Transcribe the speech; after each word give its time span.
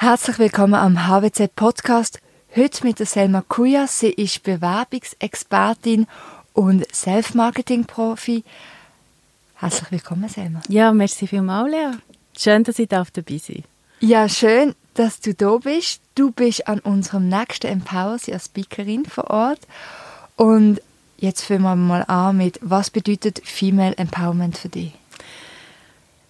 Herzlich 0.00 0.38
willkommen 0.38 0.74
am 0.74 1.08
HWZ 1.08 1.56
Podcast. 1.56 2.20
Heute 2.54 2.86
mit 2.86 3.00
der 3.00 3.06
Selma 3.06 3.42
Kuya. 3.42 3.88
Sie 3.88 4.10
ist 4.10 4.44
Bewerbungsexpertin 4.44 6.06
und 6.52 6.86
Self-Marketing-Profi. 6.94 8.44
Herzlich 9.56 9.90
willkommen, 9.90 10.28
Selma. 10.28 10.60
Ja, 10.68 10.92
merci 10.92 11.26
vielmals, 11.26 11.72
Lea. 11.72 11.90
Schön, 12.38 12.62
dass 12.62 12.78
ich 12.78 12.86
dabei 12.86 13.38
sein 13.38 13.64
Ja, 13.98 14.28
schön, 14.28 14.76
dass 14.94 15.18
du 15.18 15.34
da 15.34 15.56
bist. 15.56 16.00
Du 16.14 16.30
bist 16.30 16.68
an 16.68 16.78
unserem 16.78 17.28
nächsten 17.28 17.66
Empower, 17.66 18.20
als 18.30 18.44
Speakerin 18.44 19.04
vor 19.04 19.28
Ort. 19.30 19.66
Und 20.36 20.80
jetzt 21.16 21.42
fangen 21.42 21.62
wir 21.62 21.74
mal 21.74 22.04
an 22.04 22.36
mit, 22.36 22.60
was 22.62 22.90
bedeutet 22.90 23.42
Female 23.44 23.98
Empowerment 23.98 24.58
für 24.58 24.68
dich? 24.68 24.92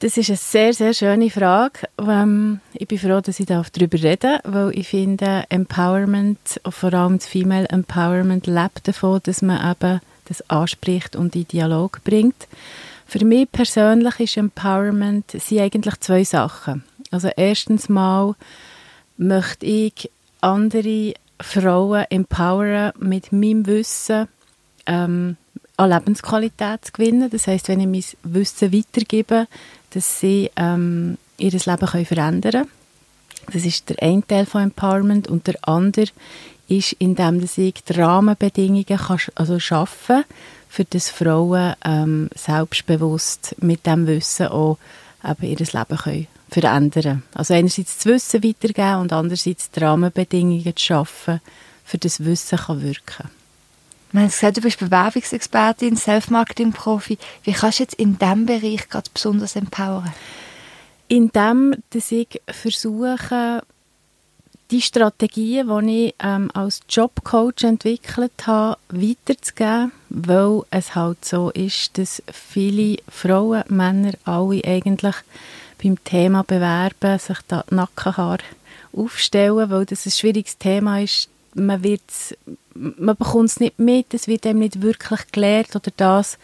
Das 0.01 0.17
ist 0.17 0.31
eine 0.31 0.37
sehr, 0.37 0.73
sehr 0.73 0.95
schöne 0.95 1.29
Frage. 1.29 1.89
Ähm, 1.99 2.61
ich 2.73 2.87
bin 2.87 2.99
froh, 2.99 3.21
dass 3.21 3.41
ich 3.41 3.47
darüber 3.47 3.99
darf, 4.17 4.41
weil 4.45 4.79
ich 4.79 4.89
finde, 4.89 5.45
Empowerment, 5.49 6.61
vor 6.69 6.95
allem 6.95 7.19
das 7.19 7.27
Female 7.27 7.69
Empowerment, 7.69 8.47
lebt 8.47 8.87
davon, 8.87 9.21
dass 9.25 9.43
man 9.43 9.73
eben 9.73 10.01
das 10.27 10.49
anspricht 10.49 11.17
und 11.17 11.35
in 11.35 11.49
Dialog 11.49 12.01
bringt. 12.05 12.47
Für 13.07 13.25
mich 13.25 13.51
persönlich 13.51 14.21
ist 14.21 14.37
Empowerment 14.37 15.33
sind 15.33 15.61
eigentlich 15.61 15.99
zwei 15.99 16.23
Sachen. 16.23 16.85
Also 17.11 17.31
erstens 17.37 17.89
mal 17.89 18.37
möchte 19.17 19.67
ich 19.67 20.11
andere 20.41 21.15
Frauen 21.41 22.05
empowern 22.11 22.93
mit 23.01 23.33
meinem 23.33 23.67
Wissen 23.67 24.29
ähm, 24.87 25.37
an 25.77 25.91
Lebensqualität 25.91 26.85
zu 26.85 26.93
gewinnen. 26.93 27.31
Das 27.31 27.47
heißt, 27.47 27.69
wenn 27.69 27.81
ich 27.81 28.15
mein 28.23 28.35
Wissen 28.35 28.73
weitergebe, 28.73 29.47
dass 29.91 30.21
sie 30.21 30.51
ähm, 30.57 31.19
ihr 31.39 31.51
Leben 31.51 31.87
können 31.87 32.07
verändern 32.07 32.53
können. 32.53 32.71
Das 33.53 33.65
ist 33.65 33.89
der 33.89 34.03
eine 34.03 34.27
Teil 34.27 34.47
von 34.47 34.63
Empowerment 34.63 35.29
und 35.29 35.47
der 35.47 35.57
andere 35.63 36.07
ist, 36.69 36.93
indem 36.95 37.43
ich 37.43 37.55
die 37.55 37.93
Rahmenbedingungen 37.95 38.85
kann, 38.85 39.19
also 39.35 39.59
schaffen 39.59 40.25
für 40.69 40.85
das 40.85 41.09
Frauen 41.09 41.75
ähm, 41.85 42.29
selbstbewusst 42.35 43.57
mit 43.59 43.87
dem 43.87 44.07
Wissen 44.07 44.49
auch 44.49 44.79
eben 45.25 45.47
ihr 45.47 45.57
Leben 45.57 45.97
können 45.97 46.27
verändern 46.51 47.23
Also 47.35 47.55
einerseits 47.55 47.97
das 47.97 48.07
Wissen 48.07 48.45
weitergeben 48.45 49.01
und 49.01 49.13
andererseits 49.13 49.71
die 49.71 49.81
Rahmenbedingungen 49.81 50.77
zu 50.77 50.85
schaffen, 50.85 51.41
für 51.85 51.99
das 51.99 52.25
Wissen 52.25 52.59
kann 52.59 52.83
wirken 52.83 53.38
man 54.13 54.25
hat 54.25 54.33
gesagt, 54.33 54.57
du 54.57 54.61
bist 54.63 54.79
Bewerbungsexpertin, 54.79 55.97
Self-Marketing-Profi. 55.97 57.19
Wie 57.45 57.53
kannst 57.53 57.79
du 57.79 57.83
jetzt 57.83 57.95
in 57.95 58.19
diesem 58.19 58.47
Bereich 58.47 58.89
gerade 58.89 59.11
besonders 59.13 59.57
empowern? 59.57 60.13
Indem, 61.09 61.75
dass 61.91 62.13
ich 62.13 62.41
versuche, 62.47 63.63
die 64.71 64.83
Strategien, 64.83 65.87
die 65.87 66.07
ich 66.07 66.15
ähm, 66.23 66.51
als 66.53 66.81
Jobcoach 66.89 67.65
entwickelt 67.65 68.47
habe, 68.47 68.79
weiterzugeben, 68.91 69.93
weil 70.11 70.63
es 70.71 70.95
halt 70.95 71.25
so 71.25 71.51
ist, 71.51 71.97
dass 71.97 72.23
viele 72.31 72.99
Frauen, 73.09 73.65
Männer, 73.69 74.13
alle 74.25 74.63
eigentlich 74.65 75.17
beim 75.83 76.03
Thema 76.05 76.43
Bewerben 76.45 77.19
sich 77.19 77.39
da 77.47 77.65
die 77.71 77.75
Nackenhaare 77.75 78.45
aufstellen, 78.93 79.71
weil 79.71 79.87
das 79.87 80.07
ein 80.07 80.13
schwieriges 80.13 80.59
Thema 80.59 81.01
ist. 81.01 81.29
Man 81.59 81.83
wird 81.83 82.03
man 82.79 83.17
bekommt 83.17 83.51
es 83.51 83.61
nicht 83.61 83.79
mit, 83.79 84.15
es 84.15 84.29
wird 84.29 84.47
einem 84.47 84.61
nicht 84.61 84.83
wirklich 84.83 85.21
gelehrt 85.33 85.75
oder 85.75 85.91
das, 85.97 86.39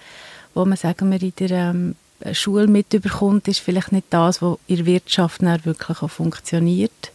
was 0.55 0.67
man, 0.67 0.77
sagen 0.77 1.11
wir, 1.11 1.23
in 1.23 1.33
der 1.39 1.51
ähm, 1.51 1.97
Schule 2.33 2.67
mitbekommt, 2.67 3.49
ist 3.49 3.61
vielleicht 3.61 3.93
nicht 3.93 4.07
das, 4.11 4.43
was 4.43 4.59
in 4.67 4.77
der 4.77 4.87
Wirtschaft 4.87 5.43
wirklich 5.43 6.03
auch 6.03 6.11
funktioniert. 6.11 7.13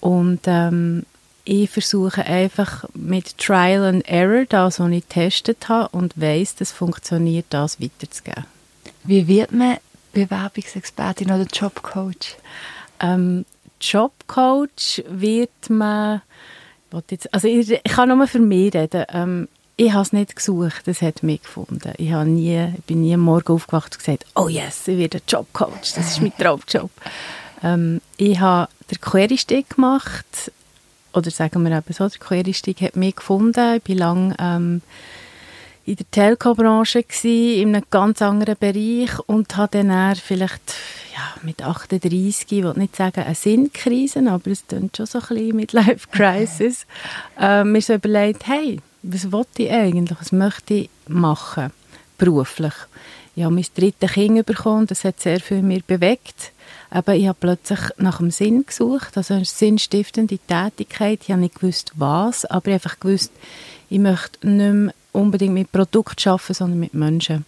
Und 0.00 0.40
ähm, 0.46 1.04
ich 1.44 1.70
versuche 1.70 2.24
einfach 2.24 2.84
mit 2.94 3.38
Trial 3.38 3.84
and 3.84 4.08
Error, 4.08 4.44
das, 4.46 4.80
was 4.80 4.90
ich 4.90 5.08
getestet 5.08 5.68
habe 5.68 5.96
und 5.96 6.20
weiß, 6.20 6.56
das 6.56 6.72
funktioniert, 6.72 7.46
das 7.50 7.80
weiterzugeben. 7.80 8.44
Wie 9.04 9.28
wird 9.28 9.52
man 9.52 9.76
Bewerbungsexpertin 10.12 11.30
oder 11.30 11.46
Jobcoach? 11.52 12.36
Ähm, 13.00 13.44
Jobcoach 13.80 15.04
wird 15.08 15.50
man 15.68 16.22
Jetzt, 17.10 17.32
also 17.32 17.48
ich, 17.48 17.70
ich 17.70 17.82
kann 17.82 18.08
nur 18.08 18.26
für 18.26 18.38
mich 18.38 18.74
reden. 18.74 19.04
Ähm, 19.08 19.48
ich 19.76 19.92
habe 19.92 20.02
es 20.02 20.12
nicht 20.12 20.34
gesucht, 20.34 20.88
es 20.88 21.02
hat 21.02 21.22
mich 21.22 21.42
gefunden. 21.42 21.92
Ich, 21.98 22.10
habe 22.12 22.28
nie, 22.28 22.72
ich 22.76 22.84
bin 22.84 23.02
nie 23.02 23.12
am 23.12 23.20
Morgen 23.20 23.52
aufgewacht 23.52 23.92
und 23.94 23.98
gesagt, 23.98 24.24
oh 24.34 24.48
yes, 24.48 24.88
ich 24.88 24.96
werde 24.96 25.20
Jobcoach, 25.28 25.94
das 25.94 25.98
ist 25.98 26.22
mein 26.22 26.32
Traumjob. 26.38 26.90
ähm, 27.62 28.00
ich 28.16 28.40
habe 28.40 28.70
den 28.90 29.00
Quereinstieg 29.00 29.70
gemacht, 29.70 30.50
oder 31.12 31.30
sagen 31.30 31.62
wir 31.62 31.76
eben 31.76 31.92
so, 31.92 32.08
der 32.08 32.18
Quereinstieg 32.18 32.80
hat 32.80 32.96
mich 32.96 33.16
gefunden. 33.16 33.80
Ich 33.82 33.88
war 33.88 33.96
lange 33.96 34.36
ähm, 34.38 34.82
in 35.86 35.96
der 35.96 36.10
Telco-Branche, 36.10 37.04
in 37.22 37.74
einem 37.74 37.84
ganz 37.90 38.20
anderen 38.20 38.56
Bereich 38.58 39.18
und 39.26 39.56
habe 39.56 39.84
dann 39.84 40.16
vielleicht 40.16 40.74
ja, 41.14 41.40
mit 41.42 41.62
38, 41.62 42.50
ich 42.50 42.64
will 42.64 42.74
nicht 42.74 42.96
sagen 42.96 43.22
eine 43.22 43.34
Sinnkrise, 43.34 44.20
aber 44.28 44.50
es 44.50 44.66
klingt 44.66 44.96
schon 44.96 45.06
so 45.06 45.18
ein 45.20 45.26
bisschen 45.28 45.56
mit 45.56 45.72
Life 45.72 46.08
Crisis, 46.10 46.86
äh, 47.40 47.62
mir 47.62 47.80
so 47.80 47.94
überlegt, 47.94 48.48
hey, 48.48 48.80
was 49.02 49.30
wollte 49.30 49.62
ich 49.62 49.70
eigentlich, 49.70 50.18
was 50.18 50.32
möchte 50.32 50.74
ich 50.74 50.90
machen, 51.06 51.70
beruflich. 52.18 52.74
Ich 53.36 53.44
habe 53.44 53.54
mein 53.54 53.66
drittes 53.74 54.12
Kind 54.12 54.44
bekommen, 54.44 54.86
das 54.86 55.04
hat 55.04 55.20
sehr 55.20 55.40
viel 55.40 55.62
mir 55.62 55.82
bewegt. 55.86 56.52
Aber 56.90 57.14
ich 57.14 57.26
habe 57.26 57.36
plötzlich 57.38 57.80
nach 57.98 58.18
dem 58.18 58.30
Sinn 58.30 58.64
gesucht, 58.64 59.16
also 59.16 59.34
eine 59.34 59.44
sinnstiftende 59.44 60.38
Tätigkeit. 60.38 61.20
Ich 61.22 61.30
habe 61.30 61.42
nicht 61.42 61.56
gewusst, 61.60 61.92
was, 61.96 62.44
aber 62.46 62.68
ich 62.68 62.74
habe 62.74 62.84
einfach 62.84 63.00
gewusst, 63.00 63.32
ich 63.90 63.98
möchte 63.98 64.48
nicht 64.48 64.72
mehr 64.72 64.94
unbedingt 65.16 65.54
mit 65.54 65.72
Produkten 65.72 66.28
arbeiten, 66.28 66.54
sondern 66.54 66.80
mit 66.80 66.94
Menschen. 66.94 67.44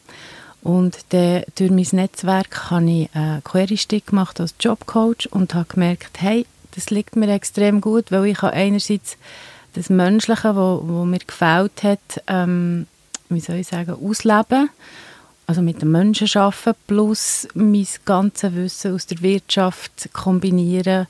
Und 0.63 0.99
dann, 1.11 1.45
durch 1.55 1.71
mein 1.71 1.87
Netzwerk 1.93 2.71
habe 2.71 2.91
ich 2.91 3.09
einen 3.15 3.45
Query-Stick 3.45 4.09
gemacht 4.09 4.41
als 4.41 4.55
Jobcoach 4.59 5.29
und 5.31 5.55
habe 5.55 5.73
gemerkt, 5.73 6.21
hey, 6.21 6.47
das 6.73 6.91
liegt 6.91 7.17
mir 7.17 7.33
extrem 7.33 7.81
gut, 7.81 8.11
weil 8.11 8.27
ich 8.27 8.43
einerseits 8.43 9.17
das 9.75 9.91
Menschliche, 9.91 10.57
wo 10.57 11.05
mir 11.05 11.21
gefällt 11.21 11.83
hat, 11.83 12.23
ähm, 12.27 12.87
wie 13.29 13.41
soll 13.41 13.57
ich 13.57 13.69
sagen, 13.69 13.97
ausleben, 14.03 14.71
also 15.47 15.63
mit 15.63 15.81
den 15.81 15.93
Menschen 15.93 16.29
arbeiten, 16.39 16.79
plus 16.87 17.49
mein 17.55 17.87
ganzes 18.05 18.55
Wissen 18.55 18.95
aus 18.95 19.07
der 19.07 19.23
Wirtschaft 19.23 20.11
kombinieren 20.13 21.07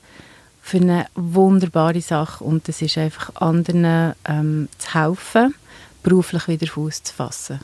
für 0.61 0.77
eine 0.77 1.07
wunderbare 1.15 2.01
Sache. 2.01 2.43
Und 2.43 2.67
das 2.67 2.81
ist 2.81 2.97
einfach 2.97 3.35
anderen 3.35 4.13
ähm, 4.25 4.69
zu 4.77 4.93
helfen, 4.93 5.55
beruflich 6.03 6.47
wieder 6.47 6.67
Fuß 6.67 7.03
zu 7.03 7.13
fassen. 7.13 7.59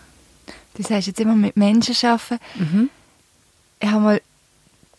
Du 0.75 0.83
sagst 0.83 1.07
jetzt 1.07 1.19
immer 1.19 1.35
mit 1.35 1.55
Menschen 1.55 1.95
arbeiten. 2.07 2.39
Mhm. 2.55 2.89
Ich 3.79 3.89
habe 3.89 4.01
mal 4.01 4.21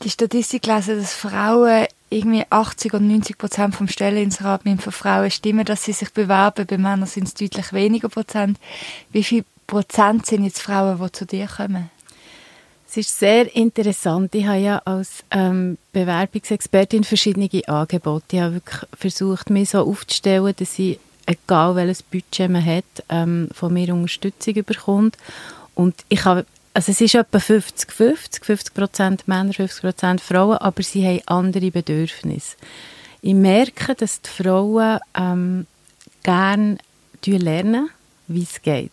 die 0.02 0.10
Statistik 0.10 0.62
gelesen, 0.62 0.98
dass 0.98 1.14
Frauen 1.14 1.86
irgendwie 2.10 2.44
80 2.48 2.94
oder 2.94 3.02
90 3.02 3.38
Prozent 3.38 3.74
vom 3.74 3.88
Stelleninserat 3.88 4.62
für 4.78 4.92
Frauen 4.92 5.30
stimmen, 5.30 5.64
dass 5.64 5.84
sie 5.84 5.92
sich 5.92 6.12
bewerben. 6.12 6.66
Bei 6.66 6.78
Männern 6.78 7.06
sind 7.06 7.26
es 7.26 7.34
deutlich 7.34 7.72
weniger 7.72 8.08
Prozent. 8.08 8.58
Wie 9.10 9.24
viel 9.24 9.44
Prozent 9.66 10.26
sind 10.26 10.44
jetzt 10.44 10.62
Frauen, 10.62 11.00
die 11.02 11.12
zu 11.12 11.26
dir 11.26 11.48
kommen? 11.48 11.90
Es 12.88 12.96
ist 12.96 13.18
sehr 13.18 13.54
interessant. 13.54 14.34
Ich 14.34 14.46
habe 14.46 14.58
ja 14.58 14.78
als 14.84 15.24
ähm, 15.32 15.76
Bewerbungsexpertin 15.92 17.02
verschiedene 17.02 17.50
Angebote. 17.66 18.36
Ich 18.36 18.40
habe 18.40 18.54
wirklich 18.54 18.80
versucht, 18.96 19.50
mich 19.50 19.70
so 19.70 19.80
aufzustellen, 19.80 20.54
dass 20.56 20.78
ich, 20.78 21.00
egal 21.26 21.76
welches 21.76 22.02
Budget 22.02 22.50
man 22.50 22.64
hat, 22.64 22.84
ähm, 23.08 23.48
von 23.52 23.72
mir 23.72 23.92
Unterstützung 23.92 24.54
bekommt. 24.64 25.16
Und 25.74 25.94
ich 26.08 26.24
habe, 26.24 26.46
also 26.72 26.92
es 26.92 27.00
ist 27.00 27.14
etwa 27.14 27.38
50-50, 27.38 28.44
50 28.44 28.74
Prozent 28.74 29.28
Männer, 29.28 29.52
50 29.52 29.82
Prozent 29.82 30.20
Frauen, 30.20 30.58
aber 30.58 30.82
sie 30.82 31.06
haben 31.06 31.22
andere 31.26 31.70
Bedürfnisse. 31.70 32.56
Ich 33.22 33.34
merke, 33.34 33.94
dass 33.94 34.22
die 34.22 34.30
Frauen 34.30 35.00
ähm, 35.14 35.66
gerne 36.22 36.78
lernen, 37.24 37.90
wie 38.28 38.44
es 38.44 38.62
geht. 38.62 38.90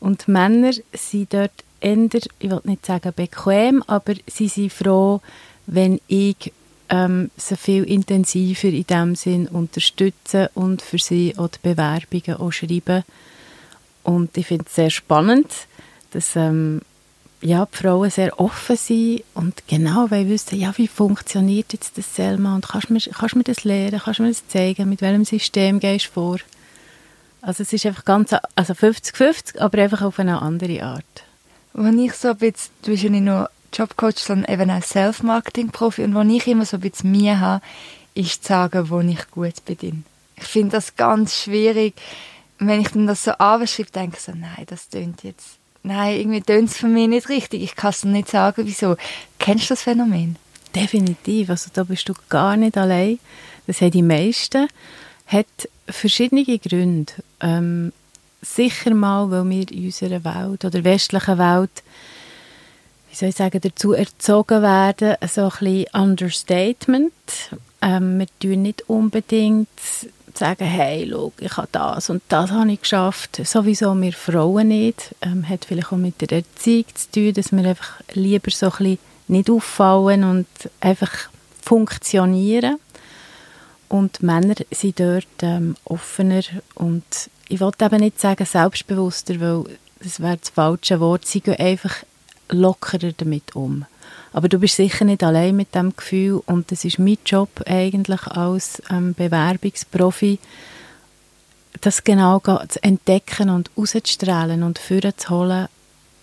Und 0.00 0.26
die 0.26 0.32
Männer 0.32 0.72
sind 0.92 1.32
dort 1.32 1.52
eher, 1.80 2.08
ich 2.38 2.50
will 2.50 2.60
nicht 2.64 2.86
sagen 2.86 3.12
bequem, 3.14 3.82
aber 3.86 4.14
sie 4.26 4.48
sind 4.48 4.72
froh, 4.72 5.20
wenn 5.66 6.00
ich 6.08 6.52
ähm, 6.88 7.30
sie 7.36 7.56
viel 7.56 7.84
intensiver 7.84 8.68
in 8.68 8.86
dem 8.86 9.14
Sinn 9.14 9.46
unterstütze 9.46 10.50
und 10.54 10.82
für 10.82 10.98
sie 10.98 11.34
auch 11.36 11.48
die 11.48 11.58
Bewerbungen 11.62 12.40
auch 12.40 12.52
schreibe. 12.52 13.04
Und 14.02 14.36
ich 14.36 14.46
finde 14.46 14.64
es 14.66 14.74
sehr 14.74 14.90
spannend, 14.90 15.48
dass 16.12 16.36
ähm, 16.36 16.82
ja, 17.40 17.66
die 17.66 17.76
Frauen 17.76 18.10
sehr 18.10 18.38
offen 18.40 18.76
sind 18.76 19.22
und 19.34 19.66
genau 19.66 20.10
weil 20.10 20.28
wissen, 20.28 20.58
ja, 20.58 20.72
wie 20.76 20.88
funktioniert 20.88 21.72
jetzt 21.72 21.98
das 21.98 22.14
Selma 22.14 22.54
und 22.54 22.66
kannst 22.68 22.88
du 22.88 22.94
mir, 22.94 23.00
kannst 23.00 23.36
mir 23.36 23.44
das 23.44 23.64
lernen, 23.64 24.00
kannst 24.02 24.18
du 24.18 24.22
mir 24.22 24.30
das 24.30 24.46
zeigen, 24.48 24.88
mit 24.88 25.02
welchem 25.02 25.24
System 25.24 25.78
gehst 25.78 26.06
du 26.06 26.12
vor. 26.12 26.38
Also 27.42 27.62
es 27.62 27.72
ist 27.72 27.84
einfach 27.84 28.06
ganz, 28.06 28.34
also 28.54 28.72
50-50, 28.72 29.58
aber 29.58 29.82
einfach 29.82 30.00
auf 30.00 30.18
eine 30.18 30.40
andere 30.40 30.82
Art. 30.82 31.24
Wenn 31.74 31.98
ich 31.98 32.14
so 32.14 32.28
ein 32.28 32.38
bisschen, 32.38 32.72
du 32.82 32.90
bist 32.92 33.02
ja 33.02 33.10
nicht 33.10 33.24
nur 33.24 33.50
Jobcoach, 33.74 34.18
sondern 34.18 34.52
eben 34.52 34.70
auch 34.70 34.82
Self-Marketing-Profi 34.82 36.04
und 36.04 36.14
wo 36.14 36.20
ich 36.20 36.46
immer 36.46 36.64
so 36.64 36.76
ein 36.76 36.80
bisschen 36.80 37.10
Mühe 37.10 37.38
habe, 37.38 37.62
ist 38.14 38.44
zu 38.44 38.48
sagen, 38.48 38.90
wo 38.90 39.00
ich 39.00 39.30
gut 39.30 39.64
bin. 39.64 40.04
Ich 40.36 40.44
finde 40.44 40.72
das 40.72 40.96
ganz 40.96 41.42
schwierig. 41.42 41.94
Wenn 42.58 42.80
ich 42.80 42.88
dann 42.88 43.06
das 43.06 43.24
so 43.24 43.32
anschreibe, 43.32 43.90
denke 43.90 44.16
ich 44.16 44.22
so, 44.22 44.32
nein, 44.32 44.64
das 44.66 44.88
tönt 44.88 45.24
jetzt, 45.24 45.58
nein, 45.82 46.18
irgendwie 46.18 46.40
tönt 46.40 46.70
es 46.70 46.76
für 46.76 46.86
mich 46.86 47.08
nicht 47.08 47.28
richtig. 47.28 47.62
Ich 47.62 47.76
kann 47.76 47.90
es 47.90 48.04
nicht 48.04 48.28
sagen, 48.28 48.62
wieso. 48.66 48.96
Kennst 49.38 49.64
du 49.64 49.74
das 49.74 49.82
Phänomen? 49.82 50.36
Definitiv. 50.74 51.50
Also 51.50 51.70
da 51.72 51.84
bist 51.84 52.08
du 52.08 52.14
gar 52.28 52.56
nicht 52.56 52.76
allein. 52.76 53.18
Das 53.66 53.80
haben 53.80 53.90
die 53.90 54.02
meisten. 54.02 54.68
Hat 55.26 55.46
verschiedene 55.88 56.44
Gründe. 56.58 57.12
Ähm, 57.40 57.92
sicher 58.42 58.94
mal, 58.94 59.30
weil 59.30 59.48
wir 59.48 59.70
in 59.70 59.86
unserer 59.86 60.24
Welt 60.24 60.64
oder 60.64 60.84
westlichen 60.84 61.38
Welt 61.38 61.82
wie 63.14 63.18
soll 63.18 63.28
ich 63.28 63.36
sagen, 63.36 63.60
dazu 63.60 63.92
erzogen 63.92 64.60
werden, 64.60 65.14
so 65.32 65.42
ein 65.42 65.50
bisschen 65.50 65.86
Understatement. 65.92 67.12
Ähm, 67.80 68.18
wir 68.18 68.26
tun 68.40 68.62
nicht 68.62 68.88
unbedingt 68.88 69.68
sagen, 70.34 70.64
hey, 70.64 71.08
schau, 71.08 71.32
ich 71.38 71.56
habe 71.56 71.68
das 71.70 72.10
und 72.10 72.24
das 72.28 72.50
habe 72.50 72.72
ich 72.72 72.80
geschafft. 72.80 73.40
Sowieso 73.44 73.94
wir 73.94 74.12
Frauen 74.12 74.66
nicht. 74.66 75.14
Ähm, 75.22 75.48
hat 75.48 75.64
vielleicht 75.64 75.92
auch 75.92 75.96
mit 75.96 76.20
der 76.22 76.38
Erziehung 76.38 76.86
zu 76.92 77.10
tun, 77.12 77.34
dass 77.34 77.52
wir 77.52 77.64
einfach 77.64 78.00
lieber 78.14 78.50
so 78.50 78.66
ein 78.66 78.72
bisschen 78.72 78.98
nicht 79.28 79.48
auffallen 79.48 80.24
und 80.24 80.48
einfach 80.80 81.12
funktionieren. 81.62 82.80
Und 83.88 84.24
Männer 84.24 84.56
sind 84.72 84.98
dort 84.98 85.28
ähm, 85.42 85.76
offener 85.84 86.42
und 86.74 87.04
ich 87.48 87.60
wollte 87.60 87.84
eben 87.84 88.00
nicht 88.00 88.20
sagen 88.20 88.44
selbstbewusster, 88.44 89.40
weil 89.40 89.78
das 90.00 90.18
wäre 90.18 90.36
das 90.36 90.48
falsche 90.48 90.98
Wort. 90.98 91.26
Sie 91.26 91.40
gehen 91.40 91.54
einfach 91.60 91.94
lockerer 92.48 93.12
damit 93.16 93.54
um. 93.54 93.84
Aber 94.32 94.48
du 94.48 94.58
bist 94.58 94.76
sicher 94.76 95.04
nicht 95.04 95.22
allein 95.22 95.54
mit 95.54 95.74
dem 95.74 95.94
Gefühl 95.96 96.42
und 96.46 96.70
das 96.72 96.84
ist 96.84 96.98
mein 96.98 97.18
Job 97.24 97.48
eigentlich 97.66 98.26
als 98.26 98.82
ähm, 98.90 99.14
Bewerbungsprofi, 99.14 100.38
das 101.80 102.02
genau 102.02 102.40
zu 102.40 102.82
entdecken 102.82 103.50
und 103.50 103.70
rauszustrahlen 103.76 104.62
und 104.62 104.78
vorzuholen, 104.78 105.68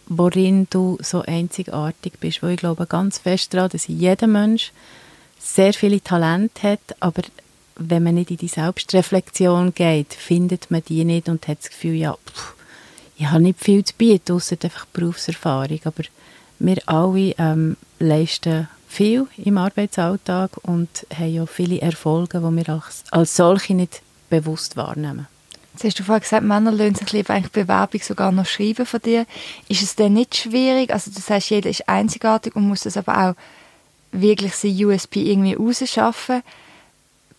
worin 0.08 0.68
du 0.70 0.98
so 1.02 1.22
einzigartig 1.22 2.14
bist. 2.20 2.44
Weil 2.44 2.52
ich 2.52 2.60
glaube 2.60 2.86
ganz 2.86 3.20
fest 3.20 3.54
daran, 3.54 3.70
dass 3.70 3.88
jeder 3.88 4.28
Mensch 4.28 4.74
sehr 5.40 5.74
viele 5.74 6.02
Talente 6.02 6.72
hat, 6.74 6.96
aber 7.00 7.22
wenn 7.76 8.04
man 8.04 8.16
nicht 8.16 8.32
in 8.32 8.38
die 8.38 8.48
Selbstreflexion 8.48 9.74
geht, 9.74 10.14
findet 10.14 10.70
man 10.70 10.84
die 10.88 11.04
nicht 11.06 11.30
und 11.30 11.48
hat 11.48 11.60
das 11.60 11.70
Gefühl, 11.70 11.96
ja, 11.96 12.14
pff, 12.14 12.56
ich 13.22 13.30
habe 13.30 13.44
nicht 13.44 13.64
viel 13.64 13.84
zu 13.84 13.94
bieten, 13.94 14.34
außer 14.34 14.58
einfach 14.64 14.86
Berufserfahrung. 14.88 15.80
Aber 15.84 16.04
wir 16.58 16.78
alle 16.88 17.36
ähm, 17.38 17.78
leisten 18.00 18.68
viel 18.88 19.28
im 19.38 19.60
Arbeitsalltag 19.60 20.50
und 20.64 20.90
haben 21.16 21.34
ja 21.34 21.46
viele 21.46 21.80
Erfolge, 21.82 22.40
die 22.40 22.56
wir 22.56 22.70
als, 22.70 23.04
als 23.12 23.36
solche 23.36 23.76
nicht 23.76 24.02
bewusst 24.32 24.76
wahrnehmen. 24.76 25.28
Jetzt 25.74 25.84
hast 25.84 26.00
du 26.00 26.04
vorhin 26.04 26.24
gesagt, 26.24 26.44
Männer 26.44 26.72
lernen 26.72 26.96
sich 26.96 27.12
lieber 27.12 27.36
eigentlich 27.36 27.52
Bewerbung 27.52 28.02
sogar 28.02 28.32
noch 28.32 28.48
schreiben 28.48 28.88
von 28.88 29.00
dir. 29.00 29.28
Ist 29.68 29.84
es 29.84 29.96
denn 29.96 30.14
nicht 30.14 30.36
schwierig? 30.36 30.92
Also 30.92 31.12
das 31.14 31.30
heißt, 31.30 31.52
jeder 31.52 31.70
ist 31.70 31.88
einzigartig 31.88 32.56
und 32.56 32.68
muss 32.68 32.82
das 32.82 32.98
aber 32.98 33.30
auch 33.30 33.36
wirklich 34.12 34.56
sein 34.56 34.84
USP 34.84 35.32
irgendwie 35.32 35.54
rausschaffen. 35.54 36.42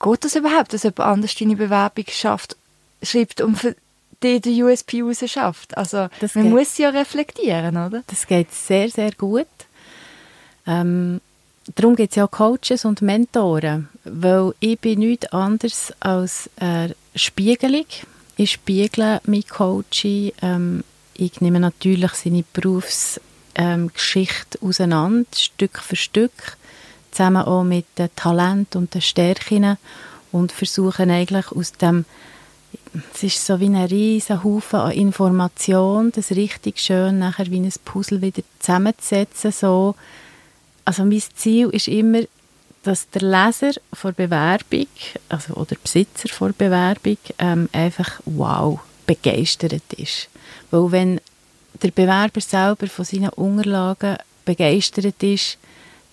Geht 0.00 0.24
das 0.24 0.36
überhaupt, 0.36 0.72
dass 0.72 0.84
jemand 0.84 1.00
anders 1.00 1.34
deine 1.34 1.56
Bewerbung 1.56 2.04
schafft, 2.08 2.56
schreibt 3.02 3.40
und 3.40 3.56
für 3.56 3.74
die 4.22 4.40
den 4.40 4.62
USP 4.62 5.02
rausschafft? 5.02 5.76
Also 5.76 6.08
das 6.20 6.34
man 6.34 6.44
geht, 6.44 6.52
muss 6.52 6.78
ja 6.78 6.90
reflektieren, 6.90 7.76
oder? 7.76 8.02
Das 8.06 8.26
geht 8.26 8.52
sehr, 8.52 8.88
sehr 8.88 9.12
gut. 9.12 9.46
Ähm, 10.66 11.20
darum 11.74 11.96
gibt 11.96 12.10
es 12.10 12.16
ja 12.16 12.26
Coaches 12.26 12.84
und 12.84 13.02
Mentoren, 13.02 13.88
weil 14.04 14.54
ich 14.60 14.78
bin 14.78 15.00
nichts 15.00 15.32
anderes 15.32 15.92
als 16.00 16.48
eine 16.56 16.94
Spiegelung. 17.14 17.86
Ich 18.36 18.52
spiegle 18.52 19.20
mein 19.26 19.46
Coaching. 19.46 20.32
Ähm, 20.40 20.84
ich 21.14 21.40
nehme 21.40 21.60
natürlich 21.60 22.12
seine 22.12 22.44
Berufsgeschichte 22.52 24.58
ähm, 24.60 24.68
auseinander, 24.68 25.26
Stück 25.36 25.78
für 25.78 25.96
Stück, 25.96 26.56
zusammen 27.10 27.42
auch 27.42 27.64
mit 27.64 27.86
den 27.98 28.08
Talenten 28.16 28.78
und 28.78 28.94
den 28.94 29.02
Stärken 29.02 29.76
und 30.32 30.52
versuche 30.52 31.02
eigentlich 31.02 31.52
aus 31.52 31.72
dem 31.72 32.06
es 33.14 33.22
ist 33.22 33.46
so 33.46 33.58
wie 33.60 33.66
ein 33.66 33.76
riesen 33.76 34.44
Haufen 34.44 34.80
an 34.80 34.92
Information, 34.92 36.12
das 36.12 36.30
richtig 36.32 36.78
schön 36.78 37.18
nachher 37.18 37.50
wie 37.50 37.60
ein 37.60 37.72
Puzzle 37.84 38.20
wieder 38.20 38.42
zusammenzusetzen. 38.58 39.52
So. 39.52 39.94
Also 40.84 41.04
mein 41.04 41.22
Ziel 41.34 41.68
ist 41.70 41.88
immer, 41.88 42.22
dass 42.82 43.08
der 43.10 43.22
Leser 43.22 43.72
vor 43.92 44.12
Bewerbung, 44.12 44.88
also 45.28 45.54
oder 45.54 45.76
Besitzer 45.82 46.28
vor 46.28 46.50
Bewerbung, 46.52 47.18
ähm, 47.38 47.68
einfach 47.72 48.20
wow, 48.24 48.80
begeistert 49.06 49.92
ist. 49.96 50.28
Weil 50.70 50.92
wenn 50.92 51.20
der 51.82 51.92
Bewerber 51.92 52.40
selber 52.40 52.88
von 52.88 53.04
seinen 53.04 53.30
Unterlagen 53.30 54.16
begeistert 54.44 55.22
ist, 55.22 55.58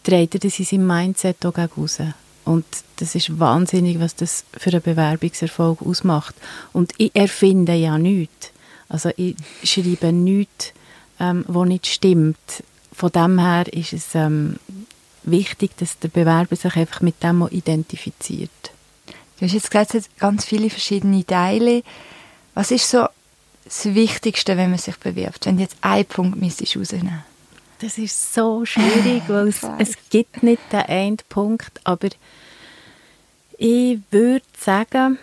trägt 0.04 0.36
er 0.36 0.40
das 0.40 0.60
in 0.60 0.66
seinem 0.66 0.88
Mindset 0.88 1.46
auch 1.46 1.58
raus. 1.58 2.00
Und 2.50 2.66
das 2.96 3.14
ist 3.14 3.38
wahnsinnig, 3.40 4.00
was 4.00 4.16
das 4.16 4.44
für 4.58 4.72
einen 4.72 4.82
Bewerbungserfolg 4.82 5.84
ausmacht. 5.84 6.34
Und 6.74 6.94
ich 6.98 7.16
erfinde 7.16 7.76
ja 7.76 8.00
nichts. 8.00 8.50
Also 8.88 9.12
ich 9.18 9.36
schreibe 9.64 10.12
nichts, 10.12 10.74
ähm, 11.20 11.46
was 11.48 11.68
nicht 11.68 11.86
stimmt. 11.86 12.64
Von 12.92 13.12
dem 13.12 13.38
her 13.38 13.72
ist 13.72 13.94
es 13.94 14.16
ähm, 14.16 14.56
wichtig, 15.22 15.78
dass 15.78 16.00
der 16.00 16.08
Bewerber 16.08 16.56
sich 16.56 16.76
einfach 16.76 17.02
mit 17.02 17.22
dem 17.22 17.48
identifiziert. 17.52 18.50
Du 19.38 19.46
hast 19.46 19.54
jetzt 19.54 19.70
gesagt, 19.70 19.94
es 19.94 20.06
hat 20.06 20.18
ganz 20.18 20.44
viele 20.44 20.72
verschiedene 20.72 21.24
Teile. 21.24 21.84
Was 22.56 22.72
ist 22.72 22.90
so 22.90 23.06
das 23.64 23.94
Wichtigste, 23.94 24.58
wenn 24.58 24.72
man 24.72 24.80
sich 24.80 24.98
bewirbt? 24.98 25.46
Wenn 25.46 25.58
du 25.58 25.62
jetzt 25.62 25.78
einen 25.82 26.06
Punkt 26.06 26.42
rausnehmen 26.42 27.24
Das 27.80 28.00
ist 28.00 28.34
so 28.34 28.66
schwierig, 28.66 29.22
weil 29.28 29.50
es, 29.50 29.62
es 29.78 29.94
gibt 30.10 30.42
nicht 30.42 30.64
den 30.72 30.80
einen 30.80 31.18
Punkt, 31.30 31.80
aber 31.84 32.10
ich 33.60 34.00
würde 34.10 34.46
sagen, 34.58 35.20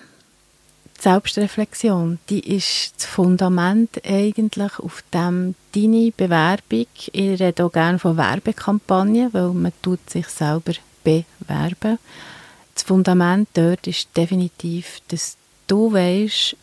die 0.99 1.03
Selbstreflexion, 1.03 2.19
die 2.29 2.55
ist 2.55 2.93
das 2.97 3.07
Fundament 3.07 4.03
eigentlich, 4.07 4.79
auf 4.79 5.03
dem 5.13 5.55
deine 5.75 6.13
Bewerbung, 6.15 6.87
ich 7.13 7.41
rede 7.41 7.65
auch 7.65 7.73
gerne 7.73 7.99
von 7.99 8.19
Werbekampagnen, 8.19 9.33
weil 9.33 9.49
man 9.49 9.73
tut 9.81 10.11
sich 10.11 10.29
selber 10.29 10.75
bewerben. 11.03 11.99
Das 12.75 12.83
Fundament 12.83 13.49
dort 13.55 13.87
ist 13.87 14.15
definitiv, 14.15 15.01
dass 15.09 15.39
du 15.67 15.95
weißt, 15.95 16.57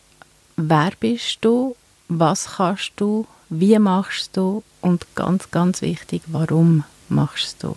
wer 0.56 0.92
bist 1.00 1.38
du, 1.40 1.74
was 2.06 2.56
kannst 2.56 2.92
du, 2.96 3.26
wie 3.48 3.78
machst 3.80 4.36
du 4.36 4.62
und 4.80 5.06
ganz, 5.16 5.50
ganz 5.50 5.82
wichtig, 5.82 6.22
warum 6.28 6.84
machst 7.08 7.64
du. 7.64 7.76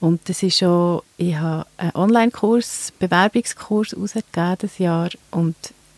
Und 0.00 0.28
das 0.28 0.42
ist 0.42 0.58
schon, 0.58 1.02
ich 1.18 1.36
habe 1.36 1.66
einen 1.76 1.94
Online-Kurs, 1.94 2.92
Bewerbungskurs 2.98 3.94
ausgegeben 3.94 4.56
das 4.58 4.78
Jahr 4.78 5.10
und 5.30 5.54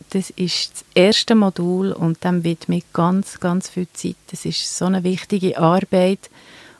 das 0.09 0.29
ist 0.31 0.73
das 0.73 0.85
erste 0.93 1.35
Modul 1.35 1.91
und 1.91 2.17
dann 2.21 2.43
widme 2.43 2.77
ich 2.77 2.93
ganz, 2.93 3.39
ganz 3.39 3.69
viel 3.69 3.87
Zeit. 3.93 4.17
Das 4.29 4.45
ist 4.45 4.77
so 4.77 4.85
eine 4.85 5.03
wichtige 5.03 5.57
Arbeit 5.57 6.29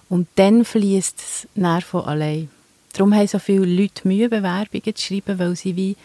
und 0.10 0.28
dann 0.36 0.66
fließt 0.66 1.20
es 1.20 1.48
näher 1.56 1.82
von 1.82 2.06
allein. 2.06 2.50
Darum 2.92 3.16
haben 3.16 3.28
so 3.28 3.40
viele 3.40 3.66
Leute 3.66 4.08
Mühe, 4.08 4.30
Bewerbungen 4.30 4.96
zu 4.96 5.02
schreiben, 5.04 5.40
weil 5.40 5.56
sie 5.56 5.76
wie, 5.76 5.96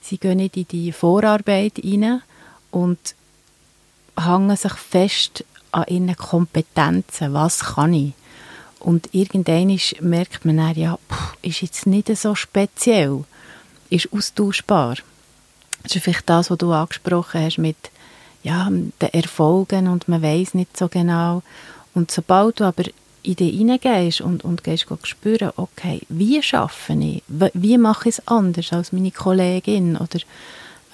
sie 0.00 0.18
gehen 0.18 0.38
nicht 0.38 0.56
in 0.56 0.66
die 0.68 0.90
Vorarbeit 0.90 1.80
rein 1.84 2.22
und 2.72 3.14
hängen 4.18 4.56
sich 4.56 4.72
fest 4.72 5.44
an 5.70 5.84
ihren 5.86 6.16
Kompetenzen. 6.16 7.32
Was 7.32 7.60
kann 7.60 7.94
ich? 7.94 8.14
Und 8.82 9.08
irgendwann 9.12 9.78
merkt 10.00 10.44
man 10.44 10.56
dann, 10.56 10.74
ja, 10.74 10.98
ist 11.40 11.62
jetzt 11.62 11.86
nicht 11.86 12.14
so 12.16 12.34
speziell, 12.34 13.24
ist 13.90 14.12
austauschbar. 14.12 14.96
Das 15.82 15.96
ist 15.96 16.02
vielleicht 16.02 16.28
das, 16.28 16.50
was 16.50 16.58
du 16.58 16.72
angesprochen 16.72 17.42
hast 17.42 17.58
mit 17.58 17.76
ja, 18.42 18.68
den 18.70 19.08
Erfolgen 19.12 19.88
und 19.88 20.08
man 20.08 20.22
weiß 20.22 20.54
nicht 20.54 20.76
so 20.76 20.88
genau. 20.88 21.42
Und 21.94 22.10
sobald 22.10 22.60
du 22.60 22.64
aber 22.64 22.84
in 23.22 23.36
dich 23.36 23.56
hineingehst 23.56 24.20
und, 24.20 24.44
und 24.44 24.64
gehst 24.64 24.86
spüren, 25.04 25.52
okay, 25.56 26.00
wie 26.08 26.42
schaffe 26.42 26.94
ich, 26.94 27.22
wie 27.28 27.78
mache 27.78 28.08
ich 28.08 28.18
es 28.18 28.26
anders 28.26 28.72
als 28.72 28.92
meine 28.92 29.12
Kollegin 29.12 29.96
oder 29.96 30.18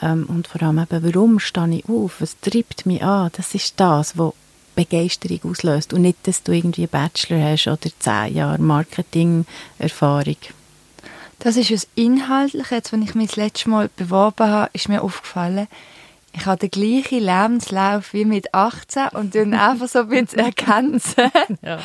ähm, 0.02 0.26
und 0.28 0.46
vor 0.46 0.62
allem 0.62 0.78
eben, 0.78 1.04
warum 1.04 1.38
stehe 1.38 1.78
ich 1.78 1.88
auf, 1.88 2.20
was 2.20 2.38
treibt 2.40 2.86
mich 2.86 3.02
an, 3.02 3.30
das 3.36 3.54
ist 3.54 3.74
das, 3.80 4.18
was 4.18 4.34
Begeisterung 4.84 5.40
auslöst 5.50 5.92
und 5.92 6.02
nicht, 6.02 6.18
dass 6.28 6.44
du 6.44 6.52
irgendwie 6.52 6.82
einen 6.82 6.90
Bachelor 6.90 7.42
hast 7.42 7.66
oder 7.66 7.90
zehn 7.98 8.36
Jahre 8.36 8.60
Marketing-Erfahrung. 8.60 10.36
Das 11.40 11.56
ist 11.56 11.70
das 11.70 11.88
Inhaltliche. 11.96 12.76
Jetzt, 12.76 12.92
als 12.92 13.02
ich 13.02 13.14
mich 13.16 13.28
das 13.28 13.36
letzte 13.36 13.70
Mal 13.70 13.90
beworben 13.96 14.48
habe, 14.48 14.70
ist 14.72 14.88
mir 14.88 15.02
aufgefallen, 15.02 15.66
ich 16.32 16.46
habe 16.46 16.68
den 16.68 16.70
gleichen 16.70 17.20
Lebenslauf 17.20 18.12
wie 18.12 18.24
mit 18.24 18.54
18 18.54 19.08
und 19.14 19.34
dann 19.34 19.54
einfach 19.54 19.88
so 19.88 20.00
ein 20.00 20.08
bisschen 20.08 20.38
ergänzen. 20.38 21.30
ja. 21.62 21.80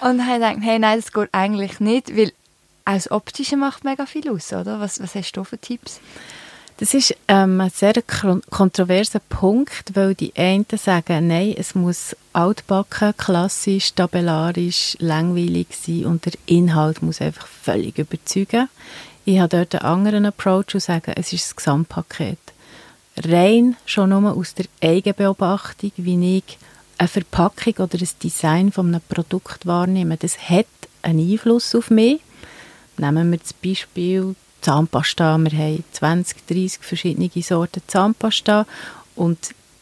Und 0.00 0.24
habe 0.24 0.34
gedacht, 0.34 0.58
hey, 0.60 0.78
nein, 0.78 1.00
das 1.00 1.12
geht 1.12 1.30
eigentlich 1.32 1.80
nicht, 1.80 2.16
weil 2.16 2.32
auch 2.84 2.92
das 2.92 3.10
Optische 3.10 3.56
macht 3.56 3.82
mega 3.82 4.06
viel 4.06 4.30
aus, 4.30 4.52
oder? 4.52 4.78
Was, 4.78 5.02
was 5.02 5.16
hast 5.16 5.32
du 5.32 5.42
für 5.42 5.58
Tipps? 5.58 6.00
Das 6.78 6.92
ist 6.92 7.14
ähm, 7.28 7.58
ein 7.62 7.70
sehr 7.70 7.94
kontroverser 8.50 9.20
Punkt, 9.20 9.94
weil 9.94 10.14
die 10.14 10.34
einen 10.36 10.66
sagen, 10.76 11.28
nein, 11.28 11.54
es 11.56 11.74
muss 11.74 12.14
altbacken, 12.34 13.16
klassisch, 13.16 13.94
tabellarisch, 13.94 14.94
langweilig 15.00 15.68
sein 15.70 16.04
und 16.04 16.26
der 16.26 16.34
Inhalt 16.44 17.00
muss 17.00 17.22
einfach 17.22 17.46
völlig 17.46 17.96
überzeugen. 17.96 18.68
Ich 19.24 19.38
habe 19.38 19.56
dort 19.56 19.74
einen 19.74 19.90
anderen 19.90 20.26
Approach 20.26 20.74
und 20.74 20.80
sage, 20.80 21.16
es 21.16 21.32
ist 21.32 21.46
das 21.46 21.56
Gesamtpaket. 21.56 22.38
Rein 23.24 23.76
schon 23.86 24.10
nur 24.10 24.36
aus 24.36 24.52
der 24.52 24.66
Eigenbeobachtung, 24.82 25.92
wie 25.96 26.36
ich 26.36 26.58
eine 26.98 27.08
Verpackung 27.08 27.74
oder 27.78 27.98
ein 27.98 28.08
Design 28.22 28.70
von 28.70 28.88
einem 28.88 29.00
Produkt 29.08 29.64
wahrnehme, 29.64 30.18
das 30.18 30.38
hat 30.50 30.66
einen 31.00 31.30
Einfluss 31.30 31.74
auf 31.74 31.88
mich. 31.88 32.20
Nehmen 32.98 33.30
wir 33.30 33.38
das 33.38 33.54
Beispiel 33.54 34.34
Zahnpasta. 34.60 35.38
Wir 35.38 35.58
haben 35.58 35.84
20, 35.92 36.46
30 36.46 36.82
verschiedene 36.82 37.30
Sorten 37.42 37.82
Zahnpasta 37.86 38.66
und 39.14 39.38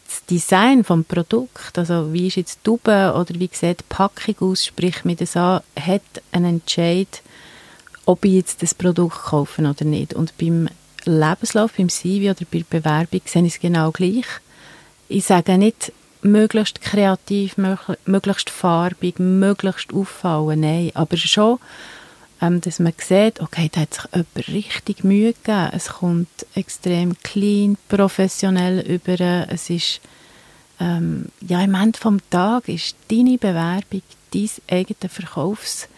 das 0.07 0.25
Design 0.27 0.83
des 0.83 1.05
Produkts, 1.07 1.77
also 1.77 2.13
wie 2.13 2.29
ist 2.29 2.37
jetzt 2.37 2.59
die 2.59 2.65
Tube 2.65 2.89
oder 2.89 3.35
wie 3.35 3.51
sieht 3.53 3.81
die 3.81 3.85
Packung 3.89 4.51
aus, 4.51 4.65
sprich 4.65 5.05
mir 5.05 5.17
das 5.17 5.37
an, 5.37 5.61
hat 5.79 6.03
einen 6.31 6.61
Entscheid, 6.61 7.23
ob 8.07 8.25
ich 8.25 8.35
jetzt 8.35 8.63
das 8.63 8.75
Produkt 8.75 9.25
kaufe 9.25 9.63
oder 9.63 9.85
nicht. 9.85 10.15
Und 10.15 10.37
beim 10.39 10.69
Lebenslauf, 11.05 11.73
beim 11.77 11.89
CV 11.89 12.31
oder 12.31 12.47
bei 12.51 12.59
der 12.59 12.79
Bewerbung 12.79 13.21
sehe 13.25 13.45
ich 13.45 13.55
es 13.55 13.61
genau 13.61 13.91
gleich. 13.91 14.27
Ich 15.09 15.25
sage 15.25 15.59
nicht, 15.59 15.93
möglichst 16.23 16.81
kreativ, 16.81 17.57
möglichst 18.07 18.51
farbig, 18.51 19.19
möglichst 19.19 19.93
auffallen, 19.93 20.61
nein, 20.61 20.91
aber 20.95 21.17
schon 21.17 21.59
ähm, 22.45 22.61
dass 22.61 22.79
man 22.79 22.93
sieht, 22.99 23.41
okay, 23.41 23.71
da 23.73 23.83
hat 23.83 23.95
sich 23.95 24.05
jemand 24.13 24.49
richtig 24.49 25.05
Mühe 25.05 25.33
gegeben. 25.33 25.71
Es 25.73 25.89
kommt 25.89 26.47
extrem 26.55 27.17
clean, 27.23 27.77
professionell 27.89 28.81
über. 28.81 29.49
Es 29.49 29.71
ist, 29.71 30.01
ähm, 30.81 31.27
ja, 31.41 31.63
im 31.63 31.75
Ende 31.75 31.99
vom 31.99 32.19
Tag 32.31 32.69
ist 32.69 32.97
deine 33.11 33.39
Bewerbung 33.39 34.03
dein 34.33 34.51
eigener 34.69 35.09
Verkaufs, 35.09 35.89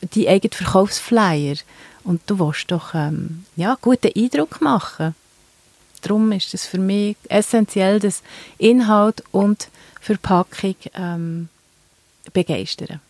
dein 0.00 0.26
eigener 0.28 0.54
Verkaufsflyer. 0.54 1.56
Und 2.04 2.22
du 2.26 2.38
willst 2.38 2.70
doch, 2.70 2.94
ähm, 2.94 3.44
ja, 3.56 3.76
guten 3.80 4.12
Eindruck 4.16 4.60
machen. 4.60 5.14
Darum 6.02 6.32
ist 6.32 6.54
es 6.54 6.64
für 6.64 6.78
mich 6.78 7.16
essentiell, 7.28 7.98
dass 8.00 8.22
Inhalt 8.56 9.22
und 9.32 9.68
Verpackung 10.00 10.76
ähm, 10.94 11.48
begeistern. 12.32 13.00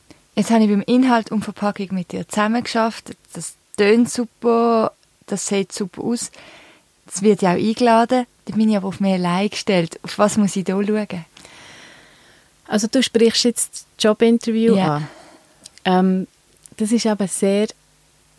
Jetzt 0.40 0.50
habe 0.50 0.64
ich 0.64 0.70
beim 0.70 0.80
Inhalt 0.80 1.30
und 1.30 1.44
Verpackung 1.44 1.88
mit 1.90 2.12
dir 2.12 2.26
zusammen 2.26 2.62
geschafft. 2.62 3.14
Das 3.35 3.56
tönt 3.76 4.11
super, 4.11 4.94
das 5.26 5.47
sieht 5.47 5.70
super 5.70 6.02
aus. 6.02 6.30
Das 7.04 7.20
wird 7.20 7.42
ja 7.42 7.50
auch 7.50 7.59
eingeladen. 7.59 8.25
Da 8.47 8.56
bin 8.56 8.70
ich 8.70 8.76
aber 8.78 8.88
auf 8.88 9.00
mich 9.00 9.12
allein 9.12 9.50
gestellt. 9.50 10.00
Auf 10.02 10.16
was 10.16 10.38
muss 10.38 10.56
ich 10.56 10.64
da 10.64 10.82
schauen? 10.82 11.26
Also 12.68 12.87
du 12.90 13.02
sprichst 13.02 13.44
jetzt 13.44 13.70
das 13.75 13.85
Jobinterview 13.99 14.76
ja. 14.76 14.97
an. 14.97 15.09
Ähm, 15.85 16.26
das 16.78 16.90
ist 16.90 17.06
aber 17.06 17.28
sehr 17.28 17.66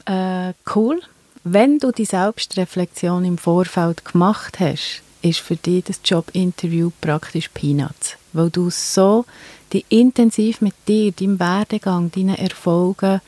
äh, 0.06 0.54
cool. 0.74 1.04
Wenn 1.44 1.78
du 1.78 1.92
die 1.92 2.06
Selbstreflexion 2.06 3.26
im 3.26 3.38
Vorfeld 3.38 4.06
gemacht 4.06 4.60
hast, 4.60 5.04
ist 5.22 5.42
für 5.42 5.56
dich 5.56 5.84
das 5.84 6.00
Jobinterview 6.04 6.90
praktisch 7.00 7.50
Peanuts, 7.50 8.18
weil 8.34 8.50
du 8.50 8.72
so 8.72 9.26
dich 9.74 9.86
intensiv 9.90 10.62
mit 10.62 10.74
dir, 10.88 11.12
deinem 11.12 11.40
Werdegang, 11.40 12.12
deinen 12.12 12.36
Erfolgen, 12.36 13.22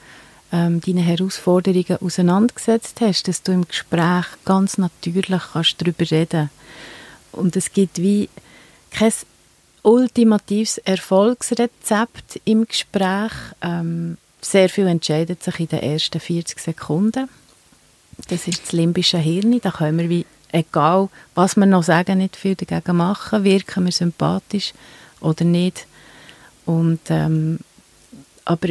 ähm, 0.52 0.82
deinen 0.82 1.04
Herausforderungen 1.04 1.98
auseinandergesetzt 2.00 3.02
hast, 3.02 3.28
dass 3.28 3.44
du 3.44 3.52
im 3.52 3.68
Gespräch 3.68 4.26
ganz 4.46 4.78
natürlich 4.78 5.42
kannst 5.52 5.82
darüber 5.82 6.10
reden 6.10 6.50
Und 7.32 7.56
es 7.56 7.72
gibt 7.72 8.00
wie 8.00 8.30
kein 8.92 9.12
ultimatives 9.82 10.78
Erfolgsrezept 10.80 12.40
im 12.46 12.66
Gespräch. 12.66 13.32
Ähm, 13.62 14.18
sehr 14.42 14.70
viel 14.70 14.88
entscheidet 14.88 15.44
sich 15.44 15.60
in 15.60 15.68
den 15.68 15.80
ersten 15.80 16.20
40 16.20 16.60
Sekunden. 16.60 17.30
Das 18.30 18.48
ist 18.48 18.64
das 18.64 18.72
limbische 18.72 19.18
Hirn. 19.18 19.60
Da 19.62 19.72
können 19.72 19.98
wir 19.98 20.10
wie, 20.10 20.26
egal 20.52 21.10
was 21.36 21.56
wir 21.56 21.66
noch 21.66 21.84
sagen, 21.84 22.20
nicht 22.20 22.36
viel 22.36 22.56
dagegen 22.56 22.98
machen. 22.98 23.44
Wirken 23.44 23.86
wir 23.86 23.92
sympathisch 23.92 24.74
oder 25.20 25.46
nicht. 25.46 25.88
Und, 26.65 27.00
ähm, 27.10 27.60
aber 28.46 28.70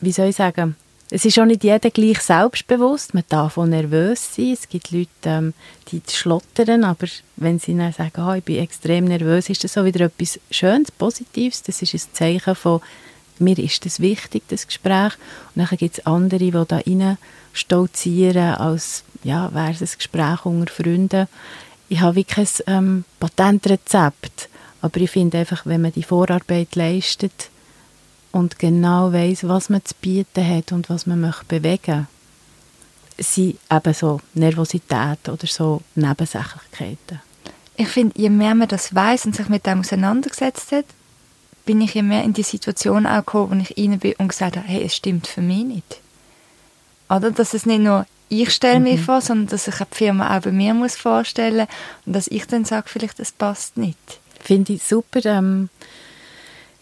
wie 0.00 0.12
soll 0.12 0.28
ich 0.28 0.36
sagen, 0.36 0.76
es 1.14 1.26
ist 1.26 1.38
auch 1.38 1.44
nicht 1.44 1.62
jeder 1.62 1.90
gleich 1.90 2.20
selbstbewusst, 2.20 3.12
man 3.12 3.24
darf 3.28 3.58
auch 3.58 3.66
nervös 3.66 4.34
sein. 4.34 4.54
Es 4.54 4.66
gibt 4.66 4.92
Leute, 4.92 5.08
ähm, 5.26 5.54
die 5.88 6.00
schlottern, 6.10 6.84
aber 6.84 7.06
wenn 7.36 7.58
sie 7.58 7.76
dann 7.76 7.92
sagen, 7.92 8.26
oh, 8.26 8.32
ich 8.32 8.42
bin 8.42 8.56
extrem 8.56 9.04
nervös, 9.04 9.50
ist 9.50 9.62
das 9.62 9.76
auch 9.76 9.84
wieder 9.84 10.06
etwas 10.06 10.40
Schönes, 10.50 10.90
Positives. 10.90 11.62
Das 11.64 11.82
ist 11.82 11.92
ein 11.92 12.14
Zeichen 12.14 12.54
von, 12.54 12.80
mir 13.38 13.58
ist 13.58 13.84
das 13.84 14.00
wichtig, 14.00 14.44
das 14.48 14.66
Gespräch. 14.66 15.12
Und 15.54 15.68
dann 15.68 15.76
gibt 15.76 15.98
es 15.98 16.06
andere, 16.06 16.38
die 16.38 16.50
da 16.50 16.64
rein 16.78 17.18
stolzieren, 17.52 18.54
als 18.54 19.04
ja, 19.22 19.52
wäre 19.52 19.72
es 19.72 19.82
ein 19.82 19.98
Gespräch 19.98 20.46
unter 20.46 20.72
Freunden. 20.72 21.28
Ich 21.90 22.00
habe 22.00 22.16
wirklich 22.16 22.66
ein 22.66 22.74
ähm, 22.74 23.04
Patentrezept 23.20 24.48
aber 24.82 25.00
ich 25.00 25.10
finde 25.10 25.38
einfach, 25.38 25.64
wenn 25.64 25.80
man 25.80 25.92
die 25.92 26.02
Vorarbeit 26.02 26.74
leistet 26.74 27.50
und 28.32 28.58
genau 28.58 29.12
weiß, 29.12 29.46
was 29.48 29.70
man 29.70 29.84
zu 29.84 29.94
bieten 30.00 30.46
hat 30.46 30.72
und 30.72 30.90
was 30.90 31.06
man 31.06 31.20
möchte 31.20 31.44
bewegen, 31.46 32.08
sind 33.16 33.58
eben 33.70 33.94
so 33.94 34.20
Nervosität 34.34 35.28
oder 35.28 35.46
so 35.46 35.82
Nebensächlichkeiten. 35.94 37.20
Ich 37.76 37.88
finde, 37.88 38.20
je 38.20 38.28
mehr 38.28 38.54
man 38.54 38.68
das 38.68 38.94
weiß 38.94 39.26
und 39.26 39.36
sich 39.36 39.48
mit 39.48 39.66
dem 39.66 39.80
auseinandergesetzt 39.80 40.72
hat, 40.72 40.86
bin 41.64 41.80
ich 41.80 41.94
je 41.94 42.02
mehr 42.02 42.24
in 42.24 42.32
die 42.32 42.42
Situation 42.42 43.06
auch 43.06 43.18
gekommen, 43.18 43.60
wo 43.60 43.62
ich 43.62 43.78
rein 43.78 43.98
bin 43.98 44.14
und 44.18 44.28
gesagt 44.28 44.56
habe, 44.56 44.66
hey, 44.66 44.82
es 44.82 44.96
stimmt 44.96 45.28
für 45.28 45.42
mich 45.42 45.64
nicht. 45.64 46.00
Oder, 47.08 47.30
dass 47.30 47.54
es 47.54 47.66
nicht 47.66 47.80
nur 47.80 48.06
ich 48.28 48.50
stelle 48.50 48.78
mhm. 48.78 48.84
mich 48.84 49.00
vor, 49.02 49.20
sondern 49.20 49.48
dass 49.48 49.66
sich 49.66 49.74
die 49.74 49.94
Firma 49.94 50.36
auch 50.36 50.40
bei 50.40 50.52
mir 50.52 50.72
muss 50.72 50.96
vorstellen 50.96 51.66
und 52.06 52.14
dass 52.14 52.28
ich 52.28 52.46
dann 52.46 52.64
sage, 52.64 52.88
vielleicht 52.88 53.18
das 53.18 53.30
passt 53.30 53.76
nicht. 53.76 54.20
Finde 54.42 54.74
ich 54.74 54.82
super. 54.82 55.24
Ähm, 55.24 55.70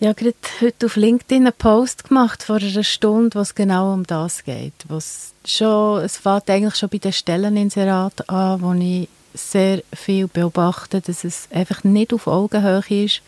habe 0.02 0.14
gerade 0.14 0.37
heute 0.62 0.87
auf 0.87 0.97
LinkedIn 0.97 1.47
einen 1.47 1.52
Post 1.52 2.09
gemacht 2.09 2.43
vor 2.43 2.57
einer 2.57 2.83
Stunde, 2.83 3.38
wo 3.38 3.43
es 3.43 3.55
genau 3.55 3.93
um 3.93 4.07
das 4.07 4.45
geht. 4.45 4.73
Was 4.88 5.35
schon, 5.45 6.02
es 6.02 6.17
fängt 6.17 6.49
eigentlich 6.49 6.76
schon 6.76 6.88
bei 6.88 6.99
den 6.99 7.12
Stelleninserat 7.12 8.29
an, 8.31 8.62
wo 8.62 8.73
ich 8.73 9.09
sehr 9.35 9.83
viel 9.93 10.26
beobachte, 10.26 11.02
dass 11.02 11.23
es 11.23 11.49
einfach 11.52 11.85
nicht 11.85 12.14
auf 12.14 12.26
Augenhöhe 12.26 12.83
ist. 12.88 13.21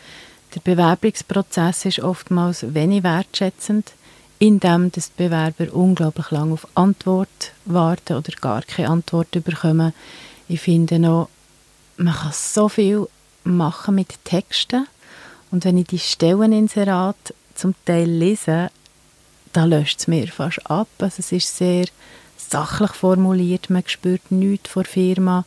Der 0.55 0.61
Bewerbungsprozess 0.61 1.85
ist 1.85 2.01
oftmals 2.01 2.75
wenig 2.75 3.03
wertschätzend, 3.03 3.93
indem 4.39 4.91
die 4.91 5.03
Bewerber 5.17 5.73
unglaublich 5.73 6.31
lange 6.31 6.55
auf 6.55 6.67
Antwort 6.75 7.53
warten 7.65 8.17
oder 8.17 8.33
gar 8.41 8.63
keine 8.63 8.89
Antwort 8.89 9.31
bekommen. 9.31 9.93
Ich 10.49 10.61
finde 10.61 10.99
noch, 10.99 11.29
man 11.97 12.15
kann 12.15 12.33
so 12.33 12.69
viel 12.69 13.07
machen 13.45 13.95
mit 13.95 14.25
Texten. 14.25 14.87
Und 15.51 15.65
wenn 15.65 15.79
ich 15.79 15.87
die 15.87 15.99
Stelleninserat 15.99 17.35
zum 17.55 17.75
Teil 17.85 18.09
lese, 18.09 18.71
da 19.53 19.65
löscht 19.65 20.01
es 20.01 20.09
mir 20.09 20.29
fast 20.29 20.69
ab. 20.71 20.89
Also 20.99 21.17
es 21.19 21.33
ist 21.33 21.57
sehr 21.57 21.87
sachlich 22.37 22.93
formuliert, 22.93 23.71
man 23.71 23.83
spürt 23.87 24.31
nichts 24.31 24.71
vor 24.71 24.85
der 24.85 24.93
Firma. 24.93 25.45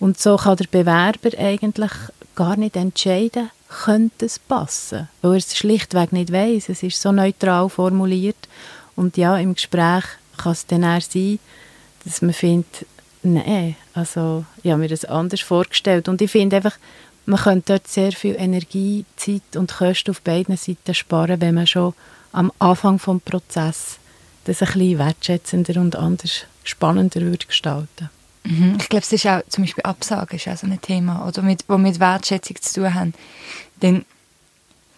Und 0.00 0.18
so 0.18 0.36
kann 0.36 0.56
der 0.56 0.66
Bewerber 0.66 1.38
eigentlich 1.38 1.92
gar 2.34 2.56
nicht 2.56 2.76
entscheiden, 2.76 3.50
könnte 3.68 4.26
es 4.26 4.38
passen, 4.38 5.08
weil 5.22 5.32
er 5.32 5.38
es 5.38 5.56
schlichtweg 5.56 6.12
nicht 6.12 6.32
weiß. 6.32 6.68
Es 6.68 6.82
ist 6.82 7.00
so 7.00 7.12
neutral 7.12 7.68
formuliert. 7.68 8.48
Und 8.96 9.16
ja, 9.16 9.36
im 9.36 9.54
Gespräch 9.54 10.04
kann 10.36 10.52
es 10.52 10.66
dann 10.66 10.82
eher 10.82 11.00
sein, 11.00 11.38
dass 12.04 12.22
man 12.22 12.32
findet, 12.32 12.86
nein, 13.22 13.76
also 13.94 14.44
ich 14.62 14.70
habe 14.70 14.80
mir 14.80 14.88
das 14.88 15.04
anders 15.04 15.40
vorgestellt. 15.40 16.08
Und 16.08 16.20
ich 16.20 16.30
finde 16.30 16.56
einfach, 16.56 16.76
man 17.26 17.40
könnte 17.40 17.74
dort 17.74 17.88
sehr 17.88 18.12
viel 18.12 18.36
Energie, 18.38 19.04
Zeit 19.16 19.56
und 19.56 19.72
Kosten 19.72 20.10
auf 20.10 20.20
beiden 20.20 20.56
Seiten 20.56 20.94
sparen, 20.94 21.40
wenn 21.40 21.54
man 21.54 21.66
schon 21.66 21.94
am 22.32 22.52
Anfang 22.58 22.98
des 22.98 23.22
Prozesses 23.24 23.98
das 24.44 24.62
ein 24.62 24.66
bisschen 24.66 24.98
wertschätzender 24.98 25.80
und 25.80 25.96
anders 25.96 26.44
spannender 26.64 27.20
würde 27.20 27.46
gestalten 27.46 28.10
mhm. 28.44 28.76
Ich 28.80 28.88
glaube, 28.88 29.04
es 29.04 29.12
ist 29.12 29.26
auch 29.26 29.40
zum 29.48 29.64
Beispiel 29.64 29.84
Absagen 29.84 30.36
ist 30.36 30.48
auch 30.48 30.56
so 30.56 30.66
ein 30.66 30.80
Thema, 30.80 31.26
oder 31.26 31.42
mit, 31.42 31.64
wo 31.68 31.78
mit 31.78 32.00
Wertschätzung 32.00 32.60
zu 32.60 32.80
tun 32.80 32.94
haben. 32.94 33.14
Denn 33.80 34.04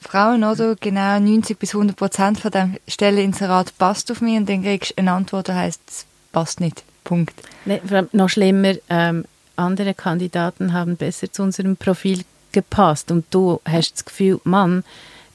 Frauen, 0.00 0.44
oder, 0.44 0.76
genau 0.76 1.18
90 1.18 1.58
bis 1.58 1.74
100 1.74 1.96
Prozent 1.96 2.40
von 2.40 2.50
dem 2.50 2.76
Stelleninserat 2.86 3.76
passt 3.78 4.10
auf 4.10 4.20
mich 4.20 4.36
und 4.36 4.48
dann 4.48 4.62
kriegst 4.62 4.92
du 4.92 4.98
eine 4.98 5.12
Antwort, 5.12 5.48
die 5.48 5.52
heisst, 5.52 5.80
es 5.86 6.06
passt 6.32 6.60
nicht. 6.60 6.84
Punkt. 7.04 7.34
Nee, 7.64 7.80
noch 8.12 8.28
schlimmer, 8.28 8.74
ähm, 8.88 9.24
andere 9.56 9.94
Kandidaten 9.94 10.72
haben 10.72 10.96
besser 10.96 11.32
zu 11.32 11.42
unserem 11.42 11.76
Profil 11.76 12.22
gepasst 12.52 13.10
und 13.10 13.24
du 13.30 13.60
hast 13.64 13.94
das 13.94 14.04
Gefühl, 14.04 14.40
Mann, 14.44 14.84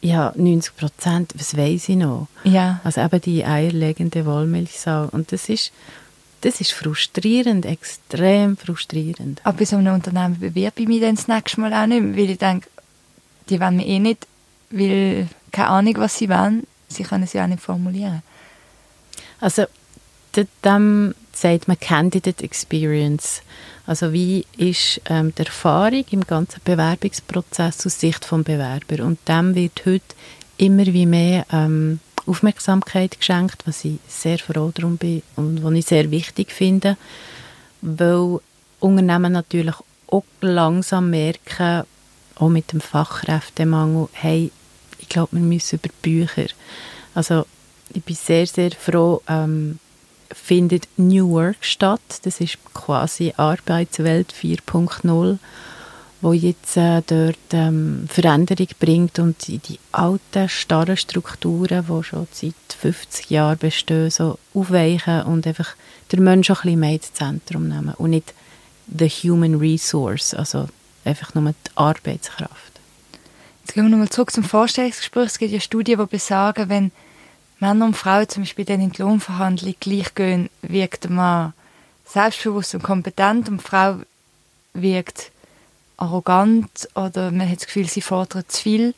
ja, 0.02 0.34
90 0.36 0.76
Prozent, 0.76 1.34
was 1.38 1.56
weiß 1.56 1.90
ich 1.90 1.96
noch? 1.96 2.28
Ja. 2.44 2.82
Also 2.84 3.02
eben 3.02 3.22
die 3.22 3.46
eierlegende 3.46 4.26
Wollmilchsau. 4.26 5.10
Und 5.12 5.32
das 5.32 5.48
ist, 5.48 5.72
das 6.42 6.60
ist 6.60 6.72
frustrierend, 6.72 7.66
extrem 7.66 8.58
frustrierend. 8.58 9.42
Aber 9.44 9.60
bei 9.60 9.66
so 9.66 9.78
einem 9.78 9.94
Unternehmen 9.94 10.40
bewerbe 10.40 10.82
ich 10.82 10.88
mich 10.88 11.02
dann 11.02 11.16
das 11.16 11.28
nächste 11.28 11.62
Mal 11.62 11.74
auch 11.74 11.86
nicht 11.86 12.02
mehr, 12.02 12.18
weil 12.18 12.32
ich 12.32 12.40
denke, 12.40 12.68
die 13.50 13.60
wollen 13.60 13.78
mich 13.78 13.88
eh 13.88 14.00
nicht, 14.00 14.28
weil 14.72 15.28
keine 15.52 15.68
Ahnung, 15.68 15.96
was 15.98 16.18
sie 16.18 16.30
wollen, 16.30 16.66
sie 16.88 17.04
können 17.04 17.24
es 17.24 17.34
ja 17.34 17.44
auch 17.44 17.48
nicht 17.48 17.62
formulieren. 17.62 18.24
Also, 19.40 19.66
dem 20.64 21.16
sagt 21.34 21.68
man 21.68 21.80
Candidate 21.80 22.44
Experience. 22.44 23.42
Also 23.92 24.14
wie 24.14 24.46
ist 24.56 25.02
ähm, 25.10 25.34
die 25.38 25.42
Erfahrung 25.42 26.06
im 26.12 26.22
ganzen 26.22 26.62
Bewerbungsprozess 26.64 27.86
aus 27.86 28.00
Sicht 28.00 28.24
des 28.24 28.44
Bewerber? 28.46 29.04
Und 29.04 29.20
dem 29.28 29.54
wird 29.54 29.86
heute 29.86 30.16
immer 30.56 30.86
wie 30.86 31.06
mehr 31.06 31.46
ähm, 31.52 32.00
Aufmerksamkeit 32.26 33.20
geschenkt, 33.20 33.64
was 33.66 33.84
ich 33.84 34.00
sehr 34.08 34.40
froh 34.40 34.72
darum 34.74 34.96
bin 34.96 35.24
und 35.36 35.62
was 35.62 35.74
ich 35.74 35.86
sehr 35.88 36.10
wichtig 36.10 36.54
finde, 36.54 36.96
weil 37.82 38.40
Unternehmen 38.80 39.34
natürlich 39.34 39.76
auch 40.08 40.24
langsam 40.40 41.10
merken, 41.10 41.84
auch 42.36 42.48
mit 42.48 42.72
dem 42.72 42.80
Fachkräftemangel, 42.80 44.08
hey, 44.14 44.52
ich 45.00 45.10
glaube, 45.10 45.34
wir 45.34 45.42
müssen 45.42 45.80
über 45.84 45.94
Bücher. 46.02 46.48
Also 47.14 47.46
ich 47.94 48.06
bin 48.06 48.16
sehr, 48.16 48.48
sehr 48.48 48.72
froh, 48.72 49.22
ähm, 49.28 49.80
findet 50.34 50.88
New 50.98 51.30
Work 51.32 51.58
statt. 51.62 52.02
Das 52.24 52.40
ist 52.40 52.58
quasi 52.74 53.34
Arbeitswelt 53.38 54.34
4.0, 54.34 55.38
wo 56.22 56.34
jetzt 56.34 56.78
äh, 56.78 57.02
dort 57.06 57.38
ähm, 57.52 58.08
Veränderung 58.08 58.68
bringt 58.80 59.20
und 59.20 59.48
die, 59.48 59.58
die 59.58 59.80
alten, 59.92 60.50
starren 60.50 60.98
Strukturen, 60.98 61.86
die 61.88 62.04
schon 62.04 62.28
seit 62.32 62.54
50 62.80 63.30
Jahren 63.30 63.58
bestehen, 63.58 64.10
so 64.10 64.38
aufweichen 64.54 65.24
und 65.24 65.48
einfach 65.48 65.76
den 66.12 66.24
Menschen 66.24 66.56
ein 66.56 66.62
bisschen 66.62 66.80
mehr 66.80 66.94
ins 66.94 67.14
Zentrum 67.14 67.68
nehmen 67.68 67.94
und 67.98 68.12
nicht 68.12 68.34
the 68.88 69.08
human 69.08 69.56
resource, 69.56 70.34
also 70.34 70.68
einfach 71.06 71.34
nur 71.34 71.52
die 71.52 71.72
Arbeitskraft. 71.76 72.72
Jetzt 73.62 73.74
gehen 73.74 73.86
wir 73.86 73.90
nochmal 73.90 74.10
zurück 74.10 74.32
zum 74.32 74.44
Vorstellungsgespräch. 74.44 75.28
Es 75.28 75.40
gibt 75.40 75.52
ja 75.52 75.60
Studien, 75.60 76.00
die 76.00 76.06
besagen, 76.06 76.70
wenn 76.70 76.92
Männer 77.62 77.86
und 77.86 77.96
Frauen 77.96 78.28
zum 78.28 78.42
Beispiel 78.42 78.66
dann 78.66 78.82
in 78.82 78.92
die 78.92 79.02
Lohnverhandlung 79.02 79.76
gleich 79.80 80.16
gehen, 80.16 80.50
wirkt 80.64 81.10
Mann 81.10 81.54
selbstbewusst 82.06 82.74
und 82.74 82.82
kompetent 82.82 83.48
und 83.50 83.62
die 83.62 83.64
Frau 83.64 84.00
wirkt 84.74 85.32
arrogant 85.96 86.90
oder 86.96 87.30
man 87.30 87.48
hat 87.48 87.58
das 87.58 87.68
Gefühl, 87.68 87.88
sie 87.88 88.02
fordert 88.02 88.52
zu 88.52 88.64
viel. 88.64 88.94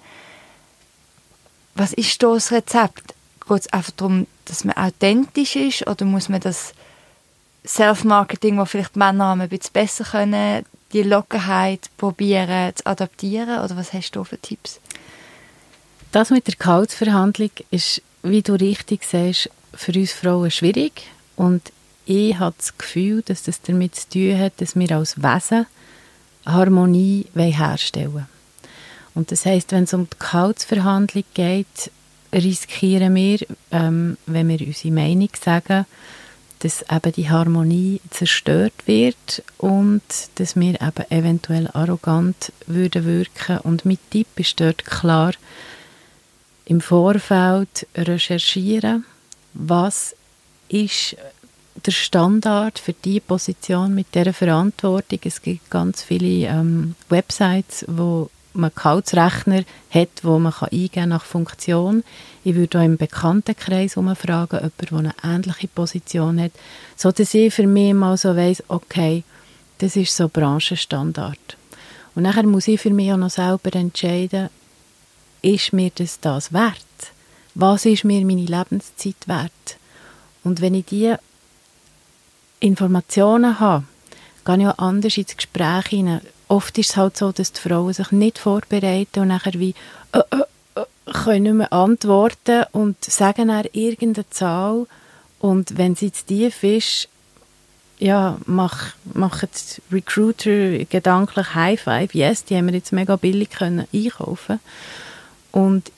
Was 1.75 1.91
ist 1.91 2.23
da 2.23 2.33
das 2.33 2.51
Rezept? 2.53 3.13
Geht 3.45 3.59
es 3.59 3.73
einfach 3.73 3.91
darum, 3.91 4.27
dass 4.45 4.63
man 4.63 4.77
authentisch 4.77 5.57
ist 5.57 5.85
oder 5.85 6.05
muss 6.05 6.29
man 6.29 6.39
das 6.39 6.73
Self-Marketing, 7.65 8.55
das 8.55 8.69
vielleicht 8.69 8.95
Männer 8.95 9.35
ein 9.35 9.49
bisschen 9.49 9.73
besser 9.73 10.05
können, 10.05 10.65
die 10.93 11.03
Lockerheit 11.03 11.89
probieren 11.97 12.73
zu 12.75 12.85
adaptieren? 12.85 13.59
Oder 13.59 13.75
was 13.75 13.91
hast 13.91 14.11
du 14.11 14.23
für 14.23 14.37
Tipps? 14.37 14.79
Das 16.13 16.29
mit 16.29 16.47
der 16.47 16.55
Gehaltsverhandlung 16.55 17.51
ist 17.69 18.01
wie 18.23 18.41
du 18.41 18.53
richtig 18.53 19.03
sagst, 19.03 19.49
für 19.73 19.91
uns 19.93 20.11
Frauen 20.11 20.51
schwierig. 20.51 21.03
Und 21.35 21.71
ich 22.05 22.37
habe 22.39 22.55
das 22.57 22.77
Gefühl, 22.77 23.21
dass 23.21 23.43
das 23.43 23.61
damit 23.61 23.95
zu 23.95 24.09
tun 24.09 24.39
hat, 24.39 24.53
dass 24.57 24.75
wir 24.75 24.91
als 24.91 25.21
Wesen 25.21 25.65
Harmonie 26.45 27.27
herstellen 27.35 28.13
wollen. 28.13 28.27
Und 29.15 29.31
das 29.31 29.45
heißt, 29.45 29.71
wenn 29.71 29.83
es 29.83 29.93
um 29.93 30.09
die 30.09 30.17
Gehaltsverhandlung 30.19 31.23
geht, 31.33 31.91
riskieren 32.33 33.13
wir, 33.13 33.39
ähm, 33.71 34.17
wenn 34.25 34.47
wir 34.49 34.59
unsere 34.65 34.93
Meinung 34.93 35.29
sagen, 35.39 35.85
dass 36.59 36.83
eben 36.89 37.11
die 37.11 37.29
Harmonie 37.29 37.99
zerstört 38.09 38.73
wird 38.85 39.43
und 39.57 40.01
dass 40.35 40.55
wir 40.55 40.81
eben 40.81 41.11
eventuell 41.11 41.69
arrogant 41.73 42.53
würden 42.65 43.05
wirken. 43.05 43.59
Und 43.59 43.85
mit 43.85 43.99
Tipp 44.09 44.27
ist 44.37 44.59
dort 44.59 44.85
klar, 44.85 45.33
im 46.65 46.81
Vorfeld 46.81 47.87
recherchieren, 47.95 49.05
was 49.53 50.15
ist 50.69 51.15
der 51.85 51.91
Standard 51.91 52.79
für 52.79 52.93
die 52.93 53.19
Position 53.19 53.93
mit 53.95 54.13
der 54.15 54.33
Verantwortung. 54.33 55.19
Es 55.23 55.41
gibt 55.41 55.69
ganz 55.69 56.03
viele 56.03 56.47
ähm, 56.47 56.95
Websites, 57.09 57.85
wo 57.87 58.29
man 58.53 58.71
Gehaltsrechner 58.73 59.63
hat, 59.89 60.09
wo 60.21 60.37
man 60.39 60.53
kann 60.53 60.69
eingeben 60.71 61.09
nach 61.09 61.25
Funktion. 61.25 62.03
Ich 62.43 62.55
würde 62.55 62.79
auch 62.79 62.83
im 62.83 62.97
Bekanntenkreis 62.97 63.97
umfragen, 63.97 64.59
jemand, 64.59 64.91
der 64.91 64.97
eine 65.23 65.35
ähnliche 65.35 65.67
Position 65.67 66.39
hat, 66.39 66.51
so 66.95 67.11
dass 67.11 67.33
ich 67.33 67.53
für 67.53 67.67
mich 67.67 67.93
mal 67.93 68.15
so 68.17 68.35
weiss, 68.35 68.63
okay, 68.67 69.23
das 69.79 69.95
ist 69.95 70.15
so 70.15 70.29
Branchenstandard. 70.29 71.57
Und 72.15 72.23
nachher 72.23 72.43
muss 72.43 72.67
ich 72.67 72.79
für 72.79 72.91
mich 72.91 73.11
auch 73.11 73.17
noch 73.17 73.31
selber 73.31 73.73
entscheiden, 73.73 74.49
ist 75.43 75.73
mir 75.73 75.91
das 75.93 76.19
das 76.19 76.51
wert? 76.51 76.75
Was 77.53 77.85
ist 77.85 78.03
mir 78.03 78.25
meine 78.25 78.45
Lebenszeit 78.45 79.27
wert? 79.27 79.77
Und 80.43 80.61
wenn 80.61 80.73
ich 80.73 80.85
diese 80.85 81.19
Informationen 82.59 83.59
habe, 83.59 83.83
gehe 84.45 84.57
ich 84.57 84.67
auch 84.67 84.77
anders 84.79 85.17
ins 85.17 85.37
Gespräch 85.37 85.87
hinein. 85.87 86.21
Oft 86.47 86.77
ist 86.77 86.91
es 86.91 86.97
halt 86.97 87.17
so, 87.17 87.31
dass 87.31 87.51
die 87.51 87.61
Frauen 87.61 87.93
sich 87.93 88.11
nicht 88.11 88.39
vorbereiten 88.39 89.21
und 89.21 89.27
nachher 89.29 89.53
wie 89.53 89.75
äh, 90.13 90.19
äh, 90.31 90.81
äh, 90.81 90.85
können 91.11 91.43
nicht 91.43 91.53
mehr 91.53 91.73
antworten 91.73 92.65
und 92.71 93.03
sagen 93.03 93.49
dann 93.49 93.65
irgendeine 93.73 94.29
Zahl 94.29 94.87
und 95.39 95.77
wenn 95.77 95.95
sie 95.95 96.11
zu 96.11 96.25
tief 96.25 96.63
ist, 96.63 97.09
ja, 97.99 98.37
mach, 98.45 98.93
machen 99.13 99.49
Recruiter 99.91 100.85
gedanklich 100.85 101.53
High 101.53 101.79
Five. 101.79 102.13
Yes, 102.13 102.43
die 102.43 102.57
haben 102.57 102.67
wir 102.67 102.73
jetzt 102.73 102.91
mega 102.91 103.15
billig 103.15 103.51
können 103.51 103.87
einkaufen 103.93 104.59
und 105.53 105.91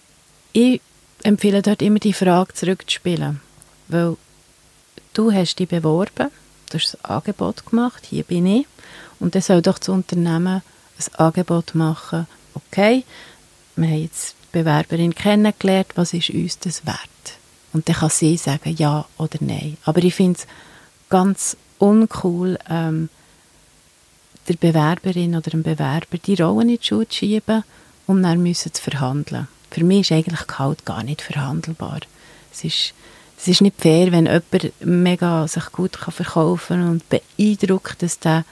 ich 0.54 0.82
empfehle 1.24 1.64
dort 1.64 1.82
immer 1.82 2.00
die 2.00 2.14
Frage 2.14 2.54
zurückzuspielen, 2.54 3.42
weil 3.88 4.16
du 5.14 5.32
hast 5.32 5.58
dich 5.58 5.70
beworben, 5.70 6.30
du 6.70 6.78
hast 6.78 6.98
ein 7.04 7.10
Angebot 7.10 7.66
gemacht, 7.66 8.06
hier 8.08 8.24
bin 8.24 8.46
ich, 8.46 8.68
und 9.20 9.34
dann 9.34 9.42
soll 9.42 9.62
doch 9.62 9.80
das 9.80 9.90
Unternehmen 9.90 10.62
ein 10.62 11.16
Angebot 11.16 11.74
machen, 11.74 12.28
okay, 12.54 13.04
wir 13.76 13.88
haben 13.88 14.02
jetzt 14.02 14.36
die 14.44 14.60
Bewerberin 14.60 15.16
kennengelernt, 15.16 15.88
was 15.96 16.14
ist 16.14 16.30
uns 16.30 16.60
das 16.60 16.86
wert? 16.86 17.00
Und 17.74 17.90
dann 17.90 17.96
kann 17.96 18.10
sie 18.10 18.38
sagen, 18.38 18.76
ja 18.78 19.06
oder 19.18 19.38
nein. 19.42 19.78
Aber 19.84 20.02
ich 20.04 20.16
finde 20.16 20.40
es 20.40 20.48
ganz 21.10 21.58
uncool, 21.80 22.58
ähm, 22.70 23.10
der 24.48 24.54
Bewerberin 24.56 25.36
oder 25.36 25.50
dem 25.50 25.64
Bewerber 25.64 26.18
die 26.18 26.36
Rolle 26.36 26.62
in 26.62 26.68
die 26.70 26.80
Schuhe 26.82 27.08
zu 27.08 27.16
schieben 27.16 27.64
und 28.08 28.24
dann 28.24 28.44
müssen 28.44 28.74
zu 28.74 28.82
verhandeln. 28.82 29.48
Für 29.72 29.84
mich 29.84 30.02
ist 30.02 30.12
eigentlich 30.12 30.48
Gehalt 30.48 30.86
gar 30.86 31.04
nicht 31.04 31.22
verhandelbar. 31.22 32.00
Es 32.52 32.64
ist, 32.64 32.94
es 33.38 33.48
ist 33.48 33.62
nicht 33.62 33.82
fair, 33.82 34.12
wenn 34.12 34.26
jemand 34.26 34.74
mega 34.80 35.48
sich 35.48 35.72
gut 35.72 35.94
kann 35.94 36.14
verkaufen 36.14 36.80
kann 36.80 36.90
und 36.90 37.04
beeindruckt, 37.10 38.02
dass 38.02 38.20
der 38.20 38.46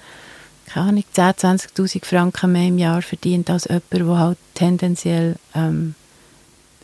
keine 0.66 0.90
Ahnung, 0.90 1.04
10.000, 1.16 1.74
20'000 1.76 2.06
Franken 2.06 2.52
mehr 2.52 2.68
im 2.68 2.78
Jahr 2.78 3.02
verdient 3.02 3.50
als 3.50 3.66
jemand, 3.66 3.92
der 3.92 4.18
halt 4.18 4.38
tendenziell 4.56 5.36
ähm, 5.54 5.94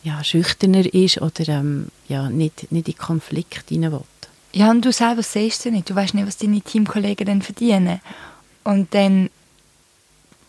ja, 0.02 0.22
schüchterner 0.22 0.92
ist 0.94 1.20
oder 1.20 1.48
ähm, 1.48 1.88
ja, 2.08 2.28
nicht, 2.28 2.70
nicht 2.70 2.88
in 2.88 2.96
Konflikt 2.96 3.68
hinein 3.68 3.92
will. 3.92 4.04
Ja, 4.52 4.70
und 4.70 4.84
du 4.84 4.92
selber 4.92 5.22
siehst 5.22 5.66
es 5.66 5.72
nicht. 5.72 5.90
Du 5.90 5.94
weißt 5.94 6.14
nicht, 6.14 6.26
was 6.26 6.36
deine 6.36 6.60
Teamkollegen 6.60 7.26
dann 7.26 7.42
verdienen. 7.42 8.00
Und 8.64 8.94
dann 8.94 9.30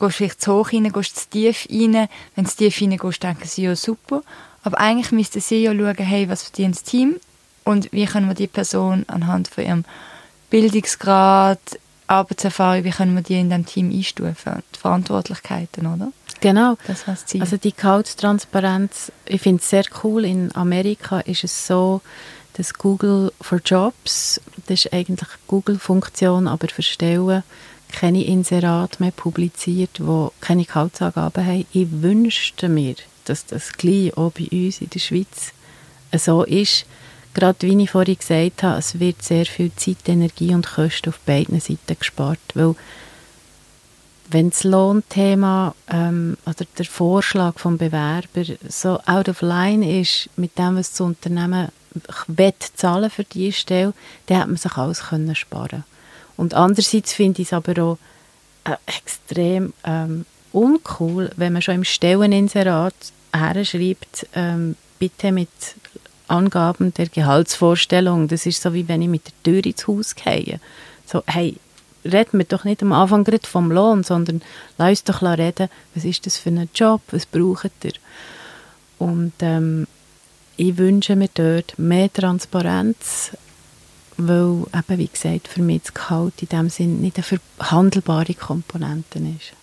gehst 0.02 0.18
vielleicht 0.18 0.42
zu 0.42 0.54
hoch 0.54 0.74
rein, 0.74 0.92
gehst 0.92 1.18
zu 1.18 1.30
tief 1.30 1.68
rein. 1.70 2.10
Wenn 2.36 2.44
du 2.44 2.50
zu 2.50 2.58
tief 2.58 2.82
rein 2.82 2.98
gehst, 2.98 3.24
denken 3.24 3.48
sie, 3.48 3.64
ja 3.64 3.76
super. 3.76 4.24
Aber 4.64 4.80
eigentlich 4.80 5.12
müssten 5.12 5.42
sie 5.42 5.64
ja 5.64 5.74
schauen, 5.74 5.96
hey, 5.96 6.30
was 6.30 6.44
verdient 6.44 6.76
das 6.76 6.84
Team 6.84 7.16
und 7.64 7.92
wie 7.92 8.06
können 8.06 8.28
wir 8.28 8.36
die 8.36 8.48
Person 8.48 9.06
anhand 9.08 9.48
von 9.48 9.64
ihrem 9.64 9.86
Bildungsgrad, 10.50 11.60
Arbeitserfahrung, 12.08 12.84
wie 12.84 12.90
können 12.92 13.16
wir 13.16 13.24
die 13.24 13.40
in 13.40 13.50
dem 13.50 13.66
Team 13.66 13.90
einstufen? 13.92 14.64
Die 14.76 14.80
Verantwortlichkeiten, 14.80 15.88
oder? 15.88 16.12
Genau. 16.42 16.76
Das 16.88 17.08
war 17.08 17.14
das 17.14 17.26
Ziel. 17.26 17.42
Also 17.42 17.58
die 17.58 17.74
Gehaltstransparenz, 17.74 19.12
ich 19.26 19.42
finde 19.42 19.62
es 19.62 19.70
sehr 19.70 19.86
cool. 20.04 20.26
In 20.26 20.54
Amerika 20.56 21.22
ist 21.22 21.44
es 21.44 21.68
so, 21.68 22.02
dass 22.54 22.74
Google 22.74 23.32
for 23.40 23.60
Jobs, 23.64 24.42
das 24.68 24.86
ist 24.86 24.94
eigentlich 24.94 25.30
Google-Funktion, 25.48 26.48
aber 26.48 26.68
für 26.68 26.82
Stellen, 26.82 27.44
keine 27.92 28.24
Inserate 28.24 29.02
mehr 29.02 29.12
publiziert, 29.12 30.00
die 30.00 30.28
keine 30.40 30.66
Gehaltsangaben 30.66 31.46
haben. 31.46 31.66
Ich 31.72 31.88
wünschte 31.92 32.70
mir, 32.70 32.96
dass 33.26 33.46
das 33.46 33.74
gleich 33.74 34.16
auch 34.18 34.32
bei 34.32 34.48
uns 34.52 34.82
in 34.82 34.90
der 34.90 35.00
Schweiz 35.00 35.54
so 36.14 36.44
ist. 36.44 36.86
Gerade 37.34 37.62
wie 37.62 37.82
ich 37.84 37.92
vorhin 37.92 38.18
gesagt 38.18 38.64
habe, 38.64 38.80
es 38.80 39.00
wird 39.00 39.22
sehr 39.22 39.46
viel 39.46 39.72
Zeit, 39.76 40.08
Energie 40.08 40.54
und 40.54 40.68
Kosten 40.68 41.10
auf 41.10 41.20
beiden 41.20 41.60
Seiten 41.62 41.98
gespart, 41.98 42.40
weil 42.56 42.76
wenn 44.30 44.50
das 44.50 44.64
Lohnthema 44.64 45.76
ähm, 45.90 46.38
oder 46.46 46.66
der 46.78 46.86
Vorschlag 46.86 47.60
vom 47.60 47.78
Bewerber 47.78 48.44
so 48.68 49.00
out 49.06 49.30
of 49.30 49.42
line 49.42 50.00
ist 50.02 50.30
mit 50.36 50.58
dem, 50.58 50.78
was 50.78 50.92
das 50.92 51.02
Unternehmen 51.02 51.70
will 52.28 52.54
zahlen 52.76 53.10
für 53.10 53.26
diese 53.26 53.58
Stelle, 53.58 53.94
dann 54.28 54.40
hat 54.40 54.48
man 54.48 54.58
sich 54.58 54.78
alles 54.78 55.04
können 55.04 55.36
sparen 55.36 55.84
Und 56.42 56.56
andererseits 56.56 57.14
finde 57.14 57.44
ich 57.44 57.50
es 57.50 57.54
aber 57.54 57.84
auch 57.84 57.98
äh, 58.64 58.76
extrem 58.88 59.74
ähm, 59.84 60.26
uncool, 60.52 61.30
wenn 61.36 61.54
man 61.54 61.62
schon 61.62 61.76
im 61.76 61.84
Stelleninserat 61.84 62.96
herschreibt, 63.32 64.26
ähm, 64.34 64.76
bitte 64.98 65.32
mit 65.32 65.50
Angaben 66.28 66.96
der 66.96 67.10
Gehaltsvorstellung. 67.10 68.28
Das 68.28 68.48
ist 68.48 68.64
so, 68.64 68.74
wie 68.74 68.88
wenn 68.88 69.04
ich 69.04 69.08
mit 69.08 69.28
der 69.28 69.34
Tür 69.44 69.64
ins 69.64 69.86
Haus 69.86 70.16
gehe. 70.16 70.60
So, 71.06 71.22
hey, 71.28 71.58
reden 72.04 72.40
wir 72.40 72.46
doch 72.46 72.64
nicht 72.64 72.82
am 72.82 72.92
Anfang 72.92 73.24
vom 73.44 73.72
Lohn, 73.72 74.04
sondern 74.04 74.42
lass 74.80 74.90
uns 74.90 75.04
doch 75.04 75.22
reden, 75.22 75.70
was 75.94 76.06
ist 76.06 76.26
das 76.26 76.38
für 76.38 76.50
ein 76.50 76.70
Job, 76.74 77.02
was 77.12 77.28
braucht 77.28 77.70
ihr? 77.84 77.94
Und 78.98 79.34
ähm, 79.42 79.86
ich 80.58 80.76
wünsche 80.80 81.16
mir 81.16 81.30
dort 81.36 81.78
mehr 81.78 82.12
Transparenz, 82.12 83.30
weil 84.18 84.66
eben, 84.74 84.98
wie 84.98 85.08
gesagt, 85.08 85.48
für 85.48 85.62
mich 85.62 85.84
das 85.84 85.94
Gehalt 85.94 86.42
in 86.42 86.50
dem 86.50 86.70
Sinn 86.70 87.02
nicht 87.02 87.18
eine 87.18 87.40
verhandelbare 87.58 88.34
Komponente 88.34 89.20
ist. 89.20 89.54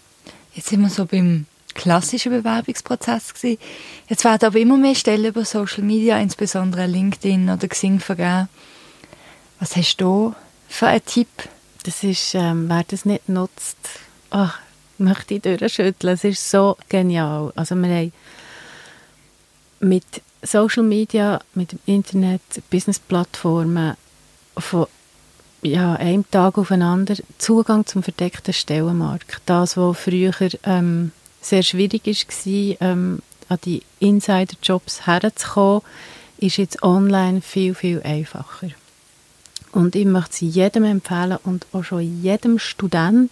Jetzt 0.55 0.69
sind 0.69 0.81
wir 0.81 0.91
so 0.91 1.07
beim 1.07 1.47
klassischen 1.75 2.33
Bewerbungsprozess 2.33 3.35
gewesen. 3.35 3.59
Jetzt 4.09 4.25
werden 4.25 4.47
aber 4.47 4.59
immer 4.59 4.77
mehr 4.77 4.95
Stellen 4.95 5.27
über 5.27 5.45
Social 5.45 5.85
Media, 5.85 6.19
insbesondere 6.19 6.87
LinkedIn 6.87 7.49
oder 7.51 7.69
Xing 7.69 8.01
vergeben. 8.01 8.49
Was 9.61 9.77
hast 9.77 9.97
du 9.99 10.35
für 10.69 10.89
einen 10.89 11.05
Tipp? 11.05 11.29
Das 11.85 12.03
ist, 12.03 12.35
ähm, 12.35 12.69
wer 12.69 12.85
das 12.87 13.05
nicht 13.05 13.29
nutzt, 13.29 13.77
ach, 14.31 14.59
möchte 14.99 15.35
ich 15.35 15.43
durchschütteln. 15.43 16.15
Es 16.15 16.25
ist 16.25 16.51
so 16.51 16.77
genial. 16.89 17.53
Also 17.55 17.77
wir 17.77 17.89
haben 17.89 18.13
mit 19.81 20.05
Social 20.43 20.83
Media, 20.83 21.41
mit 21.55 21.73
dem 21.73 21.79
Internet, 21.87 22.43
Business-Plattformen 22.71 23.97
von 24.59 24.87
ja, 25.63 25.95
einem 25.95 26.29
Tag 26.31 26.59
auf 26.59 26.69
den 26.69 26.83
anderen 26.83 27.25
Zugang 27.39 27.87
zum 27.87 28.03
verdeckten 28.03 28.55
Stellenmarkt. 28.55 29.41
Das, 29.47 29.77
was 29.77 29.99
früher 29.99 30.33
ähm, 30.65 31.13
sehr 31.41 31.63
schwierig 31.63 32.07
war, 32.07 32.89
ähm, 32.89 33.19
an 33.49 33.59
die 33.65 33.83
Insider-Jobs 33.99 35.07
herzukommen, 35.07 35.83
ist 36.39 36.59
jetzt 36.59 36.83
online 36.83 37.41
viel, 37.41 37.75
viel 37.75 38.03
einfacher. 38.03 38.69
Und 39.73 39.97
ich 39.97 40.07
möchte 40.07 40.37
sie 40.37 40.49
jedem 40.49 40.85
empfehlen 40.85 41.39
und 41.45 41.67
auch 41.73 41.83
schon 41.83 42.23
jedem 42.23 42.59
Student, 42.59 43.31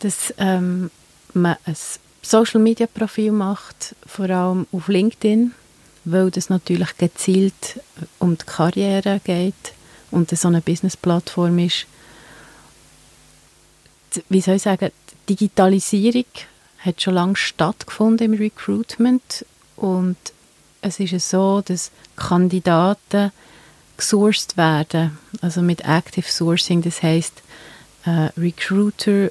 dass 0.00 0.34
ähm, 0.38 0.90
man 1.32 1.56
ein 1.64 1.76
Social-Media-Profil 2.22 3.32
macht, 3.32 3.94
vor 4.04 4.28
allem 4.28 4.66
auf 4.72 4.88
LinkedIn, 4.88 5.52
weil 6.04 6.30
das 6.30 6.50
natürlich 6.50 6.96
gezielt 6.98 7.80
um 8.18 8.36
die 8.36 8.44
Karriere 8.44 9.20
geht 9.24 9.75
und 10.10 10.30
so 10.30 10.48
eine 10.48 10.60
Business-Plattform 10.60 11.58
ist. 11.58 11.86
Wie 14.28 14.40
soll 14.40 14.56
ich 14.56 14.62
sagen, 14.62 14.90
die 15.28 15.34
Digitalisierung 15.34 16.24
hat 16.78 17.02
schon 17.02 17.14
lange 17.14 17.36
stattgefunden 17.36 18.32
im 18.32 18.38
Recruitment 18.38 19.44
und 19.76 20.16
es 20.80 21.00
ist 21.00 21.28
so, 21.28 21.62
dass 21.62 21.90
Kandidaten 22.14 23.32
gesourced 23.96 24.56
werden, 24.56 25.18
also 25.40 25.62
mit 25.62 25.82
Active 25.82 26.30
Sourcing, 26.30 26.82
das 26.82 27.02
heißt, 27.02 27.42
äh, 28.04 28.28
Recruiter 28.38 29.30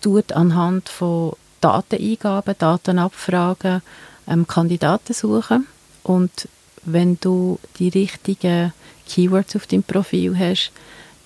tut 0.00 0.32
anhand 0.32 0.88
von 0.88 1.34
Dateneingaben, 1.60 2.54
Datenabfragen 2.58 3.82
ähm, 4.26 4.46
Kandidaten 4.46 5.12
suchen 5.12 5.66
und 6.02 6.48
wenn 6.84 7.18
du 7.20 7.58
die 7.78 7.88
richtigen 7.88 8.72
Keywords 9.08 9.56
auf 9.56 9.66
deinem 9.66 9.82
Profil 9.82 10.38
hast, 10.38 10.72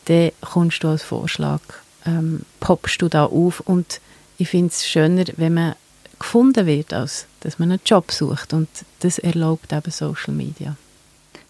dann 0.07 0.31
kommst 0.41 0.83
du 0.83 0.89
als 0.89 1.03
Vorschlag, 1.03 1.61
ähm, 2.07 2.43
poppst 2.61 3.03
du 3.03 3.09
da 3.09 3.27
auf 3.27 3.61
und 3.61 4.01
ich 4.39 4.49
finde 4.49 4.69
es 4.69 4.87
schöner, 4.87 5.25
wenn 5.37 5.55
man 5.55 5.75
gefunden 6.19 6.67
wird, 6.67 6.93
als 6.93 7.27
dass 7.41 7.59
man 7.59 7.73
einen 7.73 7.81
Job 7.85 8.11
sucht 8.13 8.53
und 8.53 8.69
das 9.01 9.19
erlaubt 9.19 9.73
eben 9.73 9.91
Social 9.91 10.33
Media. 10.33 10.77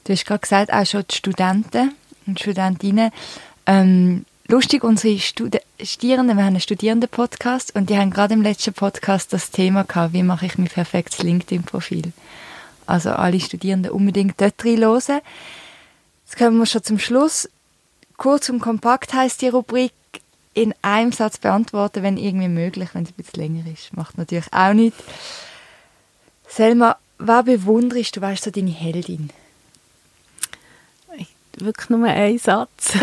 Du 0.04 0.12
hast 0.12 0.26
gerade 0.26 0.40
gesagt, 0.40 0.72
auch 0.72 0.86
schon 0.86 1.04
die 1.08 1.14
Studenten 1.14 1.94
und 2.26 2.40
Studentinnen. 2.40 3.10
Ähm, 3.66 4.24
lustig, 4.48 4.82
unsere 4.82 5.18
Stud 5.18 5.58
Studierenden, 5.80 6.36
wir 6.36 6.44
haben 6.44 6.54
einen 6.54 6.60
Studierenden-Podcast 6.60 7.74
und 7.74 7.90
die 7.90 7.96
haben 7.96 8.10
gerade 8.10 8.34
im 8.34 8.42
letzten 8.42 8.72
Podcast 8.72 9.32
das 9.32 9.50
Thema 9.50 9.84
gehabt, 9.84 10.12
wie 10.12 10.22
mache 10.22 10.46
ich 10.46 10.58
mein 10.58 10.68
perfektes 10.68 11.22
LinkedIn-Profil. 11.22 12.12
Also 12.86 13.10
alle 13.10 13.40
Studierenden 13.40 13.92
unbedingt 13.92 14.40
dort 14.40 14.64
reinhören. 14.64 15.20
Jetzt 16.32 16.38
kommen 16.38 16.56
wir 16.56 16.64
schon 16.64 16.82
zum 16.82 16.98
Schluss. 16.98 17.46
Kurz 18.16 18.48
und 18.48 18.60
kompakt 18.60 19.12
heißt 19.12 19.42
die 19.42 19.48
Rubrik 19.48 19.92
in 20.54 20.72
einem 20.80 21.12
Satz 21.12 21.36
beantworten, 21.36 22.02
wenn 22.02 22.16
irgendwie 22.16 22.48
möglich, 22.48 22.88
wenn 22.94 23.02
es 23.02 23.10
ein 23.10 23.16
bisschen 23.16 23.42
länger 23.42 23.70
ist. 23.70 23.94
Macht 23.94 24.16
natürlich 24.16 24.50
auch 24.50 24.72
nicht. 24.72 24.96
Selma, 26.48 26.96
was 27.18 27.44
bewunderst 27.44 28.16
du, 28.16 28.22
weißt 28.22 28.46
du, 28.46 28.50
deine 28.50 28.70
Heldin? 28.70 29.28
wirklich 31.58 31.90
nur 31.90 32.08
ein 32.08 32.38
Satz. 32.38 32.94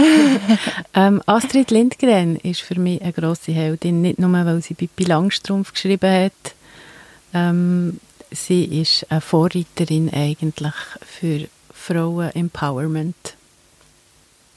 ähm, 0.95 1.21
Astrid 1.27 1.69
Lindgren 1.69 2.35
ist 2.37 2.61
für 2.61 2.79
mich 2.79 2.99
eine 2.99 3.13
grosse 3.13 3.51
Heldin, 3.51 4.01
nicht 4.01 4.17
nur, 4.17 4.31
weil 4.31 4.59
sie 4.63 4.73
Pippi 4.73 5.03
Langstrumpf 5.03 5.73
geschrieben 5.73 6.11
hat. 6.11 6.55
Ähm, 7.35 7.99
sie 8.31 8.81
ist 8.81 9.05
eine 9.11 9.21
Vorreiterin 9.21 10.11
eigentlich 10.11 10.73
für 11.05 11.47
Frauen-Empowerment. 11.89 13.35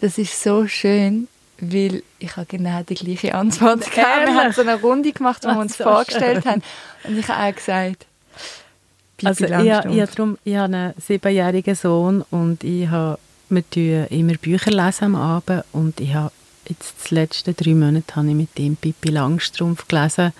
Das 0.01 0.19
ist 0.19 0.43
so 0.43 0.67
schön, 0.67 1.29
weil 1.59 2.03
ich 2.19 2.37
habe 2.37 2.47
genau 2.47 2.83
die 2.83 2.95
gleiche 2.95 3.35
Antwort 3.35 3.85
gegeben. 3.85 4.27
Wir 4.27 4.35
haben 4.35 4.53
so 4.53 4.63
eine 4.63 4.81
Runde 4.81 5.13
gemacht, 5.13 5.45
wo 5.45 5.49
wir 5.49 5.59
uns 5.61 5.79
so 5.79 5.85
vorgestellt 5.85 6.43
schön. 6.43 6.53
haben. 6.53 6.63
Und 7.05 7.19
ich 7.19 7.29
habe 7.29 7.49
auch 7.49 7.55
gesagt, 7.55 8.07
Pippi 9.17 9.27
also 9.27 9.45
ich, 9.45 9.51
ich, 9.51 9.73
habe, 9.73 10.39
ich 10.45 10.57
habe 10.57 10.65
einen 10.65 10.95
siebenjährigen 11.01 11.75
Sohn 11.75 12.25
und 12.31 12.65
ich 12.65 12.89
habe 12.89 13.19
wir 13.49 13.63
lesen 13.75 14.07
immer 14.11 14.35
Bücher 14.35 14.71
lesen 14.71 15.05
am 15.05 15.15
Abend 15.15 15.65
und 15.73 16.01
ich 16.01 16.15
habe 16.15 16.33
jetzt 16.69 17.11
die 17.11 17.15
letzten 17.15 17.55
drei 17.55 17.75
Monate 17.75 18.17
habe 18.17 18.29
ich 18.29 18.35
mit 18.35 18.59
ihm 18.59 18.77
Pippi 18.77 19.11
Langstrumpf 19.11 19.87
gelesen 19.89 20.33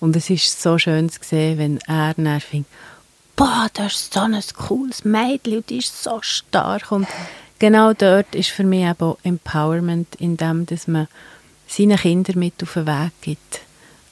und 0.00 0.16
es 0.16 0.30
ist 0.30 0.62
so 0.62 0.78
schön 0.78 1.10
zu 1.10 1.20
sehen, 1.22 1.58
wenn 1.58 1.78
er 1.86 2.14
dann 2.14 2.40
findet, 2.40 2.70
boah, 3.36 3.68
das 3.74 3.94
ist 3.94 4.14
so 4.14 4.20
ein 4.20 4.38
cooles 4.56 5.04
Mädchen 5.04 5.58
und 5.58 5.70
die 5.70 5.78
ist 5.78 6.02
so 6.02 6.20
stark 6.22 6.92
und 6.92 7.06
genau 7.58 7.92
dort 7.92 8.34
ist 8.34 8.50
für 8.50 8.64
mich 8.64 8.84
eben 8.84 9.14
Empowerment, 9.22 10.14
in 10.16 10.36
dem, 10.36 10.66
dass 10.66 10.86
man 10.86 11.08
seinen 11.66 11.96
Kindern 11.96 12.38
mit 12.38 12.62
auf 12.62 12.74
den 12.74 12.86
Weg 12.86 13.12
gibt, 13.20 13.60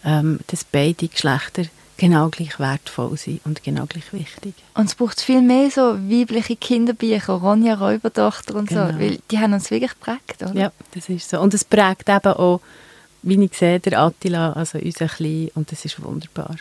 ähm, 0.04 0.40
dass 0.48 0.64
beide 0.64 1.08
Geschlechter 1.08 1.64
genau 1.96 2.30
gleich 2.30 2.58
wertvoll 2.58 3.16
sind 3.16 3.40
und 3.44 3.62
genau 3.62 3.87
gleich 3.87 4.12
wichtig. 4.12 4.54
Und 4.74 4.87
es 4.87 4.94
braucht 4.94 5.20
viel 5.20 5.42
mehr 5.42 5.70
so 5.70 5.96
weibliche 5.96 6.56
Kinderbücher, 6.56 7.35
Ronja 7.35 7.74
Räubertochter 7.74 8.56
und 8.56 8.68
genau. 8.68 8.88
so, 8.88 8.98
weil 8.98 9.18
die 9.30 9.38
haben 9.38 9.52
uns 9.52 9.70
wirklich 9.70 9.92
geprägt, 9.92 10.42
oder? 10.42 10.54
Ja, 10.54 10.72
das 10.94 11.08
ist 11.08 11.30
so. 11.30 11.40
Und 11.40 11.54
es 11.54 11.64
prägt 11.64 12.08
eben 12.08 12.32
auch, 12.32 12.61
wie 13.22 13.44
ich 13.44 13.56
sehe, 13.56 13.78
der 13.78 14.00
Attila, 14.00 14.52
also 14.52 14.78
unser 14.78 15.06
Klein, 15.06 15.50
und 15.54 15.70
das 15.70 15.85
ist 15.85 16.02
wunderbar. 16.02 16.56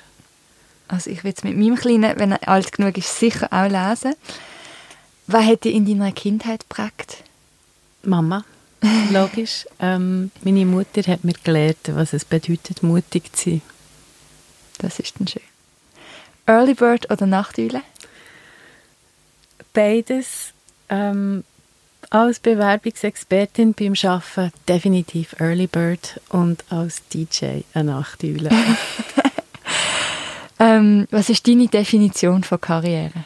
Also 0.91 1.09
ich 1.09 1.23
will 1.23 1.33
es 1.35 1.43
mit 1.45 1.57
meinem 1.57 1.75
Kleinen, 1.75 2.19
wenn 2.19 2.33
er 2.33 2.47
alt 2.49 2.73
genug 2.73 2.97
ist, 2.97 3.17
sicher 3.17 3.47
auch 3.51 3.69
lesen. 3.69 4.13
Was 5.25 5.45
hat 5.45 5.63
dich 5.63 5.73
in 5.73 5.85
deiner 5.85 6.11
Kindheit 6.11 6.67
geprägt? 6.67 7.23
Mama, 8.03 8.43
logisch. 9.11 9.65
ähm, 9.79 10.31
meine 10.43 10.65
Mutter 10.65 11.01
hat 11.03 11.23
mir 11.23 11.35
gelernt, 11.43 11.77
was 11.87 12.11
es 12.11 12.25
bedeutet, 12.25 12.83
mutig 12.83 13.31
zu 13.33 13.51
sein. 13.51 13.61
Das 14.79 14.99
ist 14.99 15.17
dann 15.17 15.27
schön. 15.27 15.41
Early 16.45 16.73
Bird 16.73 17.09
oder 17.09 17.25
Nachteule? 17.25 17.83
Beides. 19.71 20.51
Ähm, 20.89 21.45
als 22.09 22.39
Bewerbungsexpertin 22.39 23.73
beim 23.73 23.93
Arbeiten 24.03 24.51
definitiv 24.67 25.39
Early 25.39 25.67
Bird 25.67 26.19
und 26.27 26.65
als 26.69 27.07
DJ 27.07 27.61
eine 27.73 27.91
Nachteule. 27.91 28.49
ähm, 30.61 31.07
was 31.11 31.29
ist 31.29 31.47
deine 31.47 31.67
Definition 31.67 32.43
von 32.43 32.61
Karriere? 32.61 33.25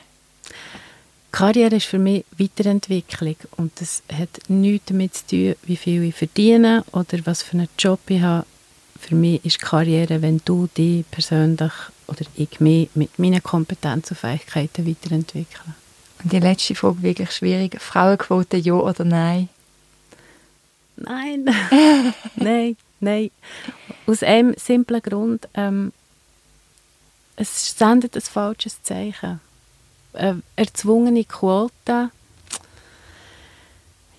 Karriere 1.31 1.75
ist 1.75 1.87
für 1.87 1.99
mich 1.99 2.23
Weiterentwicklung 2.37 3.35
und 3.57 3.73
das 3.81 4.03
hat 4.11 4.29
nichts 4.47 4.85
damit 4.87 5.15
zu 5.15 5.27
tun, 5.27 5.55
wie 5.63 5.75
viel 5.75 6.03
ich 6.03 6.15
verdiene 6.15 6.85
oder 6.93 7.17
was 7.25 7.43
für 7.43 7.57
einen 7.57 7.67
Job 7.77 7.99
ich 8.07 8.21
habe 8.21 8.45
für 8.99 9.15
mich 9.15 9.43
ist 9.45 9.59
Karriere, 9.59 10.21
wenn 10.21 10.41
du 10.45 10.67
dich 10.67 11.05
persönlich 11.11 11.73
oder 12.07 12.25
ich 12.35 12.59
mich 12.59 12.89
mit 12.95 13.19
meinen 13.19 13.43
Kompetenzen 13.43 14.13
und 14.13 14.19
Fähigkeiten 14.19 14.87
weiterentwickle. 14.87 15.75
Und 16.23 16.31
die 16.31 16.39
letzte 16.39 16.73
Frage 16.73 17.03
wirklich 17.03 17.31
schwierig. 17.31 17.79
Frauenquote 17.79 18.57
ja 18.57 18.73
oder 18.73 19.03
nein? 19.03 19.49
Nein. 20.95 21.45
nein, 22.35 22.77
nein. 22.99 23.31
Aus 24.07 24.23
einem 24.23 24.55
simplen 24.57 25.01
Grund. 25.01 25.47
Ähm, 25.53 25.91
es 27.35 27.77
sendet 27.77 28.15
ein 28.15 28.21
falsches 28.21 28.81
Zeichen. 28.83 29.39
eine 30.13 30.41
erzwungene 30.55 31.25
Quote, 31.25 32.09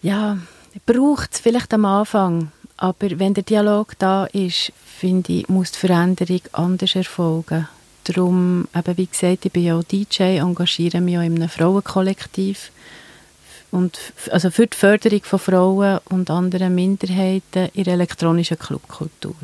ja, 0.02 0.38
braucht 0.85 1.35
es 1.35 1.40
vielleicht 1.40 1.72
am 1.72 1.85
Anfang, 1.85 2.52
aber 2.76 3.18
wenn 3.18 3.35
der 3.35 3.44
Dialog 3.44 3.98
da 3.98 4.26
ist, 4.26 4.72
finde 4.85 5.33
ich, 5.33 5.48
muss 5.48 5.72
die 5.72 5.79
Veränderung 5.79 6.42
anders 6.52 6.94
erfolgen. 6.94 7.68
Darum, 8.05 8.68
eben 8.74 8.96
wie 8.98 9.07
gesagt, 9.07 9.46
ich 9.46 9.52
bin 9.52 9.64
ja 9.64 9.76
auch 9.76 9.83
DJ, 9.83 10.38
engagiere 10.38 11.00
mich 11.00 11.18
auch 11.18 11.22
in 11.22 11.37
einem 11.37 11.48
Frauenkollektiv 11.48 12.70
und 13.72 13.98
also 14.31 14.50
für 14.50 14.66
die 14.66 14.76
Förderung 14.76 15.22
von 15.24 15.38
Frauen 15.38 15.98
und 16.11 16.31
anderen 16.31 16.74
Minderheiten 16.74 17.68
in 17.74 17.85
der 17.85 17.94
elektronischen 17.94 18.59
Clubkultur. 18.59 19.35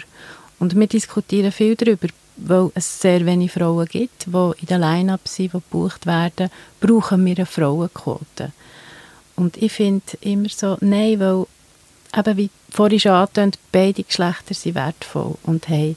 Und 0.61 0.79
wir 0.79 0.87
diskutieren 0.87 1.51
viel 1.51 1.75
darüber, 1.75 2.07
weil 2.37 2.71
es 2.75 3.01
sehr 3.01 3.25
wenige 3.27 3.53
Frauen 3.53 3.87
gibt, 3.87 4.27
die 4.27 4.61
in 4.61 4.67
der 4.69 4.79
Line-Up 4.79 5.27
sind, 5.27 5.53
die 5.53 5.59
gebucht 5.59 6.07
werden, 6.07 6.51
brauchen 6.81 7.25
wir 7.25 7.37
eine 7.37 7.47
Frauenquote. 7.47 8.53
Und 9.37 9.57
ich 9.57 9.73
finde 9.73 10.03
immer 10.21 10.49
so, 10.49 10.77
nein, 10.81 11.21
weil 11.21 11.47
eben 12.17 12.37
wie 12.37 12.51
vorhin 12.71 13.01
schon 13.01 13.13
angetönt, 13.13 13.59
beide 13.71 14.03
Geschlechter 14.03 14.55
sind 14.55 14.75
wertvoll 14.75 15.37
und 15.45 15.69
haben 15.69 15.97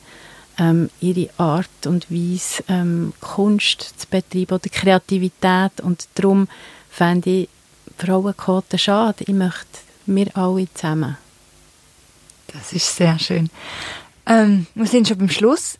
ähm, 0.57 0.89
ihre 1.01 1.29
Art 1.37 1.85
und 1.85 2.09
Weise, 2.09 2.63
ähm, 2.67 3.13
Kunst 3.19 3.93
zu 3.97 4.07
betreiben 4.07 4.55
oder 4.55 4.69
Kreativität. 4.69 5.81
Und 5.81 6.07
darum 6.15 6.47
fände 6.89 7.29
ich 7.29 7.49
Frauenquote 7.97 8.77
schade. 8.77 9.23
Ich 9.27 9.33
möchte 9.33 9.79
wir 10.05 10.35
alle 10.37 10.67
zusammen. 10.73 11.17
Das 12.47 12.73
ist 12.73 12.95
sehr 12.95 13.17
schön. 13.19 13.49
Ähm, 14.25 14.67
wir 14.75 14.87
sind 14.87 15.07
schon 15.07 15.17
beim 15.17 15.29
Schluss. 15.29 15.77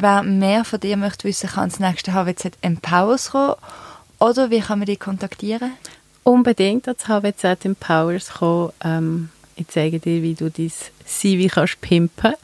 Wer 0.00 0.22
mehr 0.22 0.64
von 0.64 0.78
dir 0.78 0.96
möchte 0.96 1.26
wissen, 1.26 1.50
kann 1.50 1.70
das 1.70 1.80
nächste 1.80 2.12
HWZ 2.12 2.52
Empowers 2.60 3.32
kommen. 3.32 3.56
Oder 4.20 4.48
wie 4.48 4.60
kann 4.60 4.78
man 4.78 4.86
dich 4.86 5.00
kontaktieren? 5.00 5.72
Unbedingt 6.22 6.86
ans 6.86 7.08
HWZ 7.08 7.64
Empowers 7.64 8.34
kommen. 8.34 8.72
Ähm, 8.84 9.30
ich 9.56 9.66
zeige 9.66 9.98
dir, 9.98 10.22
wie 10.22 10.34
du 10.34 10.50
dein 10.50 10.70
CV 11.04 11.52
kannst 11.52 11.80
pimpen 11.80 12.34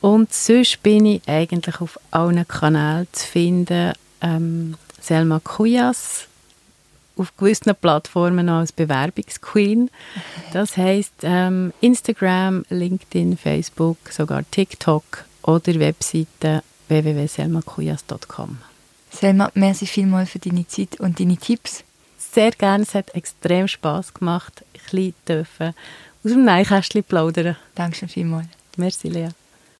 Und 0.00 0.34
sonst 0.34 0.82
bin 0.82 1.06
ich 1.06 1.22
eigentlich 1.28 1.80
auf 1.80 2.00
allen 2.10 2.46
Kanälen 2.48 3.06
zu 3.12 3.24
finden. 3.24 3.92
Ähm, 4.20 4.74
Selma 5.00 5.38
Kujas, 5.38 6.26
auf 7.16 7.36
gewissen 7.36 7.72
Plattformen 7.76 8.48
als 8.48 8.72
Bewerbungsqueen. 8.72 9.90
Das 10.52 10.76
heißt 10.76 11.14
ähm, 11.22 11.72
Instagram, 11.80 12.64
LinkedIn, 12.68 13.36
Facebook, 13.36 13.98
sogar 14.10 14.42
TikTok 14.50 15.27
oder 15.48 15.80
Webseite 15.80 16.62
www.selmakujas.com. 16.88 18.58
Selma, 19.10 19.50
merci 19.54 19.86
vielmals 19.86 20.30
für 20.30 20.38
deine 20.38 20.66
Zeit 20.66 21.00
und 21.00 21.18
deine 21.18 21.38
Tipps. 21.38 21.84
Sehr 22.18 22.50
gerne, 22.50 22.82
es 22.82 22.94
hat 22.94 23.14
extrem 23.14 23.66
Spass 23.66 24.12
gemacht, 24.12 24.62
ein 24.74 24.80
bisschen 24.82 25.14
dürfen 25.26 25.74
aus 26.22 26.32
dem 26.32 26.44
Nähkästchen 26.44 27.02
plaudern. 27.02 27.56
Dankeschön 27.74 28.08
vielmals. 28.08 28.48
Merci, 28.76 29.08
Lea. 29.08 29.30